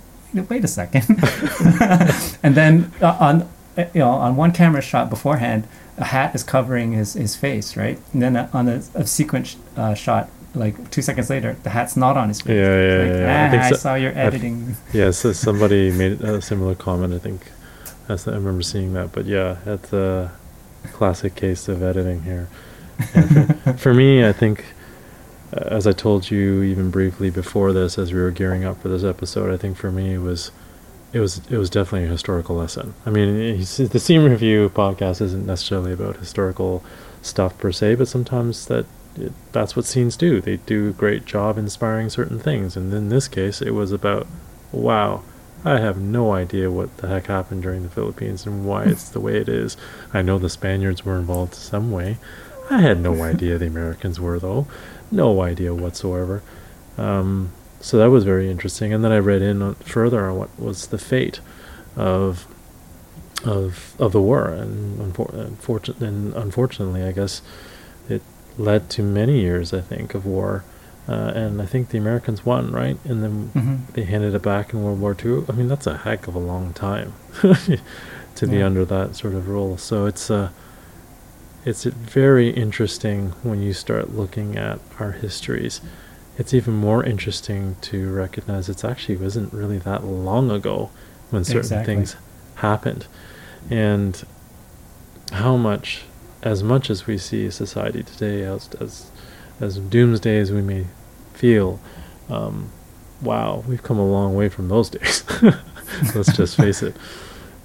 wait 0.48 0.64
a 0.64 0.68
second. 0.68 1.04
and 2.42 2.54
then 2.54 2.92
uh, 3.00 3.16
on 3.20 3.42
uh, 3.76 3.84
you 3.94 4.00
know 4.00 4.10
on 4.10 4.36
one 4.36 4.52
camera 4.52 4.82
shot 4.82 5.10
beforehand, 5.10 5.66
a 5.96 6.04
hat 6.04 6.34
is 6.34 6.42
covering 6.42 6.92
his, 6.92 7.14
his 7.14 7.36
face, 7.36 7.76
right? 7.76 7.98
And 8.12 8.22
then 8.22 8.36
uh, 8.36 8.48
on 8.52 8.68
a, 8.68 8.82
a 8.94 9.06
sequence 9.06 9.56
uh, 9.76 9.94
shot. 9.94 10.28
Like 10.54 10.90
two 10.90 11.02
seconds 11.02 11.28
later, 11.28 11.56
the 11.62 11.70
hat's 11.70 11.94
not 11.96 12.16
on 12.16 12.28
his 12.28 12.40
face. 12.40 12.56
Yeah, 12.56 12.64
yeah, 12.64 12.98
Like, 13.04 13.12
yeah, 13.12 13.18
yeah. 13.20 13.42
I 13.42 13.46
"Ah, 13.46 13.50
think 13.50 13.62
I 13.64 13.70
so- 13.70 13.76
saw 13.76 13.94
your 13.94 14.12
editing. 14.18 14.76
Yeah, 14.94 15.10
so 15.10 15.32
somebody 15.32 15.92
made 15.92 16.20
a 16.22 16.40
similar 16.40 16.74
comment. 16.74 17.12
I 17.12 17.18
think 17.18 17.42
that's 18.08 18.26
I 18.26 18.32
remember 18.32 18.62
seeing 18.62 18.94
that. 18.94 19.12
But 19.12 19.26
yeah, 19.26 19.58
that's 19.66 19.92
a 19.92 20.32
classic 20.94 21.34
case 21.34 21.68
of 21.68 21.82
editing 21.82 22.22
here. 22.22 22.48
For, 23.12 23.72
for 23.74 23.94
me, 23.94 24.26
I 24.26 24.32
think, 24.32 24.64
as 25.52 25.86
I 25.86 25.92
told 25.92 26.30
you 26.30 26.62
even 26.62 26.90
briefly 26.90 27.30
before 27.30 27.72
this, 27.72 27.98
as 27.98 28.12
we 28.12 28.20
were 28.20 28.30
gearing 28.30 28.64
up 28.64 28.82
for 28.82 28.88
this 28.88 29.04
episode, 29.04 29.52
I 29.52 29.56
think 29.56 29.76
for 29.76 29.90
me 29.90 30.14
it 30.14 30.18
was, 30.18 30.50
it 31.12 31.20
was 31.20 31.40
it 31.50 31.56
was 31.56 31.70
definitely 31.70 32.06
a 32.06 32.12
historical 32.12 32.56
lesson. 32.56 32.94
I 33.06 33.10
mean, 33.10 33.58
the 33.58 33.98
Scene 33.98 34.24
Review 34.24 34.68
podcast 34.68 35.22
isn't 35.22 35.46
necessarily 35.46 35.92
about 35.92 36.18
historical 36.18 36.84
stuff 37.22 37.56
per 37.58 37.72
se, 37.72 37.94
but 37.94 38.08
sometimes 38.08 38.66
that 38.66 38.84
it, 39.16 39.32
that's 39.52 39.74
what 39.74 39.86
scenes 39.86 40.16
do. 40.16 40.40
They 40.40 40.58
do 40.58 40.90
a 40.90 40.92
great 40.92 41.24
job 41.24 41.56
inspiring 41.56 42.10
certain 42.10 42.38
things, 42.38 42.76
and 42.76 42.92
in 42.92 43.08
this 43.08 43.26
case, 43.26 43.62
it 43.62 43.70
was 43.70 43.90
about, 43.90 44.26
wow, 44.70 45.22
I 45.64 45.78
have 45.78 45.98
no 45.98 46.32
idea 46.32 46.70
what 46.70 46.96
the 46.98 47.08
heck 47.08 47.26
happened 47.26 47.62
during 47.62 47.82
the 47.82 47.88
Philippines 47.88 48.46
and 48.46 48.64
why 48.64 48.84
it's 48.84 49.08
the 49.08 49.20
way 49.20 49.36
it 49.38 49.48
is. 49.48 49.76
I 50.12 50.22
know 50.22 50.38
the 50.38 50.48
Spaniards 50.48 51.04
were 51.04 51.18
involved 51.18 51.54
some 51.54 51.90
way. 51.90 52.18
I 52.70 52.80
had 52.80 53.00
no 53.00 53.22
idea 53.22 53.58
the 53.58 53.66
Americans 53.66 54.20
were 54.20 54.38
though, 54.38 54.66
no 55.10 55.40
idea 55.42 55.74
whatsoever. 55.74 56.42
Um, 56.96 57.50
so 57.80 57.96
that 57.98 58.10
was 58.10 58.24
very 58.24 58.50
interesting, 58.50 58.92
and 58.92 59.04
then 59.04 59.12
I 59.12 59.18
read 59.18 59.40
in 59.42 59.62
on, 59.62 59.74
further 59.76 60.28
on 60.28 60.36
what 60.38 60.58
was 60.58 60.88
the 60.88 60.98
fate 60.98 61.40
of 61.96 62.46
of 63.44 63.94
of 64.00 64.12
the 64.12 64.20
war, 64.20 64.48
and 64.48 64.98
unfor- 64.98 65.32
unfortunately, 65.32 66.08
and 66.08 66.34
unfortunately, 66.34 67.02
I 67.04 67.12
guess 67.12 67.40
it 68.08 68.22
led 68.56 68.90
to 68.90 69.02
many 69.02 69.40
years, 69.40 69.72
I 69.72 69.80
think, 69.80 70.14
of 70.14 70.26
war. 70.26 70.64
Uh, 71.08 71.32
and 71.34 71.62
I 71.62 71.64
think 71.64 71.88
the 71.88 71.96
Americans 71.96 72.44
won, 72.44 72.70
right? 72.70 72.98
And 73.04 73.22
then 73.22 73.50
Mhm. 73.54 73.94
they 73.94 74.02
handed 74.04 74.34
it 74.34 74.42
back 74.42 74.74
in 74.74 74.82
World 74.82 75.00
War 75.00 75.16
II. 75.24 75.44
I 75.48 75.52
mean, 75.52 75.66
that's 75.68 75.86
a 75.86 75.96
heck 75.98 76.28
of 76.28 76.34
a 76.34 76.38
long 76.38 76.74
time 76.74 77.14
to 78.34 78.46
be 78.46 78.60
under 78.62 78.84
that 78.84 79.16
sort 79.16 79.32
of 79.34 79.48
rule. 79.48 79.78
So 79.78 80.04
it's 80.04 80.30
uh, 80.30 80.50
it's 81.64 81.84
very 81.84 82.50
interesting 82.50 83.30
when 83.42 83.60
you 83.62 83.72
start 83.72 84.14
looking 84.14 84.56
at 84.56 84.78
our 84.98 85.12
histories. 85.12 85.80
It's 86.38 86.54
even 86.54 86.74
more 86.74 87.02
interesting 87.04 87.76
to 87.82 88.12
recognize 88.12 88.68
it's 88.68 88.84
actually 88.84 89.16
wasn't 89.16 89.52
really 89.52 89.78
that 89.78 90.04
long 90.04 90.50
ago 90.50 90.90
when 91.30 91.44
certain 91.44 91.58
Exactly. 91.60 91.94
things 91.94 92.16
happened, 92.56 93.06
and 93.70 94.24
how 95.32 95.56
much, 95.56 96.02
as 96.42 96.62
much 96.62 96.90
as 96.90 97.06
we 97.06 97.18
see 97.18 97.50
society 97.50 98.02
today 98.02 98.42
as 98.44 98.68
as 98.80 99.10
as 99.60 99.78
doomsday 99.78 100.38
as 100.38 100.52
we 100.52 100.62
may 100.62 100.86
feel, 101.34 101.80
um, 102.30 102.70
wow, 103.20 103.64
we've 103.66 103.82
come 103.82 103.98
a 103.98 104.06
long 104.08 104.34
way 104.34 104.48
from 104.48 104.68
those 104.68 104.88
days. 104.90 105.24
Let's 106.14 106.36
just 106.36 106.56
face 106.56 106.82
it. 106.82 106.96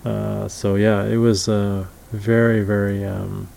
Uh, 0.06 0.50
so 0.50 0.76
yeah, 0.76 1.06
it 1.06 1.16
was 1.16 1.48
uh, 1.48 1.86
very 2.12 2.60
very 2.62 3.06
um, 3.06 3.48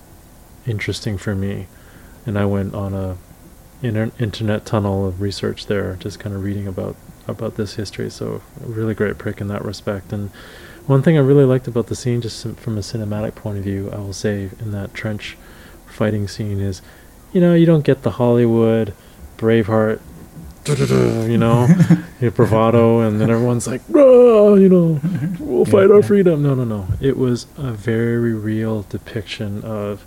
interesting 0.67 1.17
for 1.19 1.35
me, 1.35 1.67
and 2.27 2.39
I 2.39 2.45
went 2.47 2.75
on 2.75 2.95
a 2.95 3.17
inter- 3.83 4.13
internet 4.19 4.65
tunnel 4.67 5.07
of 5.07 5.21
research 5.21 5.67
there, 5.67 5.95
just 6.01 6.19
kind 6.19 6.35
of 6.35 6.43
reading 6.43 6.67
about 6.67 6.97
about 7.29 7.57
this 7.57 7.75
history. 7.75 8.09
So 8.11 8.41
a 8.63 8.67
really 8.67 8.95
great 8.95 9.19
prick 9.19 9.41
in 9.41 9.49
that 9.49 9.65
respect. 9.65 10.13
And 10.13 10.31
one 10.87 11.03
thing 11.03 11.17
I 11.17 11.21
really 11.21 11.45
liked 11.45 11.67
about 11.67 11.89
the 11.89 11.97
scene, 11.97 12.21
just 12.21 12.47
from 12.57 12.79
a 12.79 12.81
cinematic 12.81 13.35
point 13.35 13.59
of 13.59 13.65
view, 13.65 13.91
I 13.93 13.97
will 13.97 14.13
say 14.13 14.51
in 14.61 14.71
that 14.73 14.95
trench 14.95 15.37
fighting 15.87 16.29
scene 16.29 16.61
is, 16.61 16.83
you 17.33 17.41
know, 17.41 17.55
you 17.55 17.67
don't 17.67 17.85
get 17.85 18.03
the 18.03 18.13
Hollywood 18.13 18.95
Braveheart. 19.39 20.01
You 20.69 21.39
know, 21.39 21.69
your 22.21 22.33
bravado, 22.33 22.99
and 22.99 23.21
then 23.21 23.31
everyone's 23.31 23.69
like, 23.69 23.83
you 23.89 23.95
know, 24.69 25.01
we'll 25.39 25.65
Yeah, 25.65 25.71
fight 25.71 25.91
our 25.93 26.01
yeah. 26.01 26.07
freedom. 26.07 26.43
No, 26.43 26.55
no, 26.57 26.65
no. 26.65 26.89
It 27.01 27.17
was 27.17 27.47
a 27.57 27.71
very 27.71 28.35
real 28.35 28.83
depiction 28.89 29.63
of, 29.63 30.05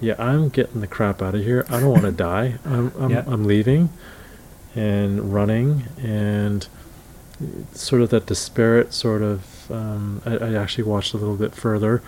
yeah, 0.00 0.14
I'm 0.18 0.48
getting 0.48 0.80
the 0.80 0.86
crap 0.86 1.22
out 1.22 1.34
of 1.34 1.42
here. 1.42 1.64
I 1.68 1.80
don't 1.80 1.90
want 1.90 2.02
to 2.04 2.12
die. 2.30 2.54
I'm, 2.64 2.92
I'm, 2.98 3.10
Yeah. 3.10 3.24
I'm 3.26 3.44
leaving, 3.44 3.90
and 4.74 5.32
running, 5.32 5.84
and 6.02 6.66
sort 7.72 8.02
of 8.02 8.10
that 8.10 8.26
disparate 8.26 8.92
sort 8.92 9.22
of. 9.22 9.70
Um, 9.70 10.20
I, 10.26 10.36
I 10.36 10.54
actually 10.54 10.84
watched 10.84 11.14
a 11.14 11.16
little 11.16 11.36
bit 11.36 11.54
further 11.54 12.02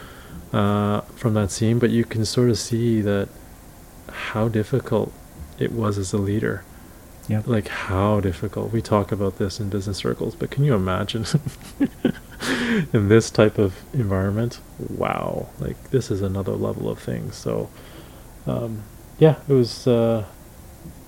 uh, 0.53 1.01
from 1.17 1.35
that 1.35 1.51
scene, 1.51 1.79
but 1.79 1.91
you 1.91 2.05
can 2.05 2.25
sort 2.25 2.51
of 2.51 2.59
see 2.59 3.01
that 3.01 3.29
how 4.09 4.49
difficult 4.49 5.13
it 5.59 5.73
was 5.73 5.99
as 5.99 6.13
a 6.13 6.19
leader 6.19 6.63
Yep. 7.29 7.49
like 7.49 7.67
how 7.69 8.21
difficult 8.21 8.73
we 8.73 8.81
talk 8.81 9.11
about 9.11 9.39
this 9.39 9.59
in 9.59 9.69
business 9.69 9.97
circles 9.97 10.37
but 10.37 10.49
can 10.53 10.63
you 10.63 10.75
imagine 10.75 11.25
in 12.93 13.09
this 13.09 13.31
type 13.31 13.59
of 13.59 13.75
environment 13.93 14.61
wow 14.79 15.49
like 15.59 15.91
this 15.91 16.11
is 16.11 16.23
another 16.23 16.53
level 16.53 16.89
of 16.89 16.99
things 16.99 17.35
so 17.37 17.69
um, 18.47 18.83
yeah 19.19 19.37
it 19.49 19.53
was 19.53 19.87
uh, 19.87 20.25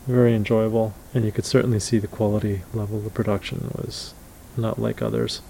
very 0.07 0.35
enjoyable 0.35 0.95
and 1.15 1.25
you 1.25 1.33
could 1.33 1.45
certainly 1.45 1.79
see 1.81 1.99
the 1.99 2.07
quality 2.09 2.63
level 2.75 2.99
of 3.05 3.15
production 3.15 3.71
was 3.77 4.15
not 4.57 4.79
like 4.79 5.01
others 5.03 5.41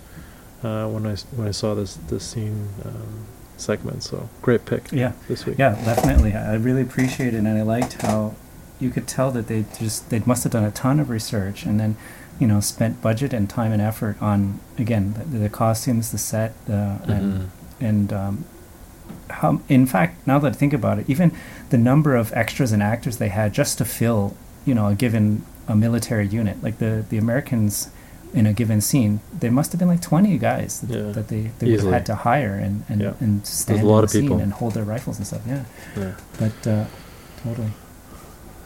uh, 0.62 0.86
when 0.88 1.06
I 1.06 1.14
when 1.36 1.46
I 1.46 1.52
saw 1.52 1.74
this 1.74 1.94
this 2.08 2.24
scene 2.24 2.68
um, 2.84 3.26
segment. 3.56 4.02
So 4.02 4.28
great 4.42 4.64
pick 4.64 4.90
Yeah. 4.90 5.12
this 5.28 5.46
week. 5.46 5.56
Yeah, 5.58 5.74
definitely. 5.84 6.34
I 6.34 6.52
I 6.52 6.54
really 6.56 6.82
appreciate 6.82 7.32
it, 7.32 7.38
and 7.38 7.48
I 7.48 7.62
liked 7.62 8.02
how 8.02 8.34
you 8.80 8.90
could 8.90 9.06
tell 9.06 9.30
that 9.30 9.46
they 9.46 9.64
just 9.78 10.10
they 10.10 10.18
must 10.20 10.42
have 10.44 10.52
done 10.52 10.64
a 10.64 10.70
ton 10.72 10.98
of 10.98 11.10
research, 11.10 11.64
and 11.64 11.78
then 11.78 11.96
you 12.38 12.46
know 12.46 12.60
spent 12.60 13.00
budget 13.02 13.32
and 13.32 13.48
time 13.50 13.72
and 13.72 13.82
effort 13.82 14.16
on 14.20 14.60
again 14.78 15.14
the, 15.14 15.38
the 15.38 15.48
costumes, 15.48 16.10
the 16.12 16.18
set, 16.18 16.52
uh, 16.70 16.98
and 17.06 17.50
and 17.80 18.12
um, 18.12 18.44
how. 19.30 19.60
In 19.68 19.86
fact, 19.86 20.26
now 20.26 20.38
that 20.38 20.52
I 20.52 20.56
think 20.56 20.72
about 20.72 20.98
it, 20.98 21.08
even 21.08 21.32
the 21.70 21.78
number 21.78 22.14
of 22.16 22.32
extras 22.32 22.72
and 22.72 22.82
actors 22.82 23.18
they 23.18 23.28
had 23.28 23.52
just 23.52 23.78
to 23.78 23.84
fill 23.84 24.36
you 24.64 24.74
know 24.74 24.86
a 24.88 24.94
given 24.94 25.44
a 25.66 25.74
military 25.76 26.26
unit, 26.26 26.62
like 26.62 26.78
the 26.78 27.04
the 27.08 27.18
Americans. 27.18 27.90
In 28.34 28.44
a 28.46 28.52
given 28.52 28.82
scene, 28.82 29.20
there 29.32 29.50
must 29.50 29.72
have 29.72 29.78
been 29.78 29.88
like 29.88 30.02
twenty 30.02 30.36
guys 30.36 30.82
that, 30.82 30.90
Yeah, 30.94 31.12
that 31.12 31.28
they, 31.28 31.50
they 31.58 31.70
would 31.70 31.80
have 31.80 31.92
had 31.94 32.06
to 32.06 32.14
hire 32.14 32.56
and 32.56 32.84
and, 32.90 33.00
Yeah. 33.00 33.14
and 33.20 33.46
stand 33.46 33.80
a 33.80 33.86
lot 33.86 34.00
in 34.00 34.04
of 34.04 34.10
the 34.10 34.18
scene 34.18 34.22
people. 34.24 34.38
and 34.38 34.52
hold 34.52 34.74
their 34.74 34.84
rifles 34.84 35.16
and 35.16 35.26
stuff. 35.26 35.40
Yeah. 35.48 35.64
Yeah. 35.96 36.12
But 36.38 36.66
uh, 36.66 36.84
totally. 37.42 37.70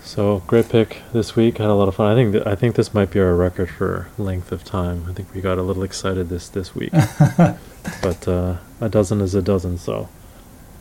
So 0.05 0.43
great 0.47 0.69
pick 0.69 1.01
this 1.13 1.37
week. 1.37 1.59
Had 1.59 1.69
a 1.69 1.75
lot 1.75 1.89
of 1.89 1.95
fun. 1.95 2.11
I 2.11 2.15
think 2.15 2.33
th- 2.33 2.47
I 2.47 2.55
think 2.55 2.75
this 2.75 2.93
might 2.93 3.11
be 3.11 3.21
our 3.21 3.35
record 3.35 3.71
for 3.71 4.09
length 4.19 4.53
of 4.53 4.65
time. 4.65 5.07
I 5.09 5.13
think 5.13 5.33
we 5.33 5.41
got 5.41 5.59
a 5.59 5.63
little 5.63 5.83
excited 5.85 6.29
this 6.29 6.49
this 6.49 6.75
week, 6.75 6.93
but 8.03 8.27
uh, 8.29 8.57
a 8.81 8.89
dozen 8.89 9.21
is 9.21 9.35
a 9.35 9.43
dozen. 9.43 9.79
So 9.79 10.09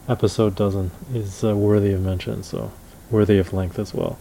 episode 0.10 0.56
dozen 0.56 0.92
is 1.14 1.44
uh, 1.44 1.56
worthy 1.56 1.94
of 1.94 2.02
mention. 2.02 2.44
So 2.44 2.72
worthy 3.10 3.38
of 3.38 3.54
length 3.54 3.78
as 3.80 3.94
well. 3.94 4.18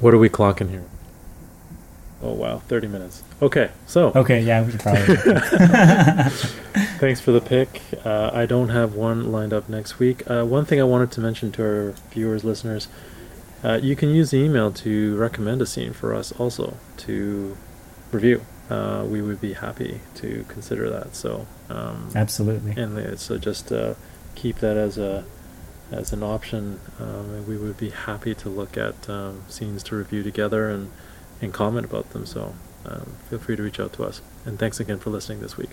What 0.00 0.12
are 0.14 0.18
we 0.18 0.28
clocking 0.28 0.70
here? 0.70 0.84
Oh 2.22 2.32
wow, 2.32 2.58
thirty 2.68 2.88
minutes. 2.88 3.22
Okay, 3.40 3.70
so 3.86 4.12
Okay, 4.14 4.40
yeah, 4.40 4.62
we 4.64 4.72
should 4.72 4.80
probably. 4.80 5.16
Thanks 6.98 7.20
for 7.20 7.32
the 7.32 7.40
pick. 7.40 7.80
Uh, 8.04 8.30
I 8.32 8.46
don't 8.46 8.68
have 8.68 8.94
one 8.94 9.32
lined 9.32 9.52
up 9.52 9.68
next 9.68 9.98
week. 9.98 10.28
Uh, 10.30 10.44
one 10.44 10.64
thing 10.64 10.80
I 10.80 10.84
wanted 10.84 11.10
to 11.12 11.20
mention 11.20 11.50
to 11.52 11.62
our 11.62 11.94
viewers, 12.10 12.44
listeners, 12.44 12.86
uh, 13.64 13.78
you 13.82 13.96
can 13.96 14.10
use 14.10 14.30
the 14.30 14.38
email 14.38 14.70
to 14.72 15.16
recommend 15.16 15.62
a 15.62 15.66
scene 15.66 15.92
for 15.92 16.14
us 16.14 16.32
also 16.32 16.76
to 16.98 17.56
review. 18.10 18.42
Uh, 18.70 19.04
we 19.06 19.20
would 19.20 19.40
be 19.40 19.52
happy 19.52 20.00
to 20.14 20.44
consider 20.48 20.88
that. 20.90 21.14
So, 21.14 21.46
um, 21.68 22.10
Absolutely. 22.14 22.80
and 22.80 22.98
uh, 22.98 23.16
so 23.16 23.36
just 23.38 23.70
uh, 23.70 23.94
keep 24.34 24.58
that 24.58 24.76
as 24.76 24.98
a 24.98 25.24
as 25.90 26.12
an 26.12 26.22
option. 26.22 26.80
Um, 26.98 27.34
and 27.34 27.46
we 27.46 27.56
would 27.56 27.76
be 27.76 27.90
happy 27.90 28.34
to 28.36 28.48
look 28.48 28.76
at 28.76 29.08
um, 29.10 29.42
scenes 29.48 29.82
to 29.84 29.96
review 29.96 30.22
together 30.22 30.70
and 30.70 30.90
and 31.40 31.52
comment 31.52 31.86
about 31.86 32.10
them. 32.10 32.24
So, 32.24 32.54
um, 32.86 33.12
feel 33.28 33.38
free 33.38 33.56
to 33.56 33.62
reach 33.62 33.78
out 33.78 33.92
to 33.94 34.04
us. 34.04 34.22
And 34.44 34.58
thanks 34.58 34.80
again 34.80 34.98
for 34.98 35.10
listening 35.10 35.40
this 35.40 35.56
week. 35.56 35.70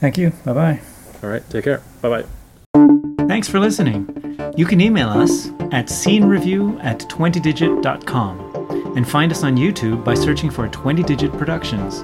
Thank 0.00 0.18
you. 0.18 0.32
Bye 0.44 0.52
bye. 0.52 0.80
All 1.22 1.30
right, 1.30 1.48
take 1.50 1.64
care. 1.64 1.82
Bye 2.02 2.22
bye. 2.22 3.26
Thanks 3.26 3.48
for 3.48 3.60
listening. 3.60 4.29
You 4.60 4.66
can 4.66 4.82
email 4.82 5.08
us 5.08 5.48
at 5.72 5.86
scenereview 5.86 6.84
at 6.84 6.98
20digit.com 6.98 8.94
and 8.94 9.08
find 9.08 9.32
us 9.32 9.42
on 9.42 9.56
YouTube 9.56 10.04
by 10.04 10.12
searching 10.12 10.50
for 10.50 10.68
20 10.68 11.02
Digit 11.02 11.32
Productions. 11.32 12.00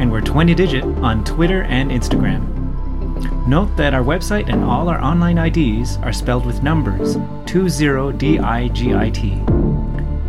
And 0.00 0.10
we're 0.10 0.20
20 0.20 0.52
Digit 0.52 0.82
on 0.82 1.22
Twitter 1.22 1.62
and 1.62 1.92
Instagram. 1.92 3.46
Note 3.46 3.68
that 3.76 3.94
our 3.94 4.02
website 4.02 4.52
and 4.52 4.64
all 4.64 4.88
our 4.88 5.00
online 5.00 5.38
IDs 5.38 5.98
are 5.98 6.12
spelled 6.12 6.44
with 6.44 6.64
numbers 6.64 7.14
20DIGIT. 7.46 8.32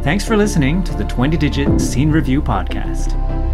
Thanks 0.03 0.23
for 0.23 0.37
listening 0.37 0.83
to 0.83 0.93
the 0.93 1.05
20 1.05 1.37
Digit 1.37 1.81
Scene 1.81 2.11
Review 2.11 2.39
Podcast. 2.39 3.46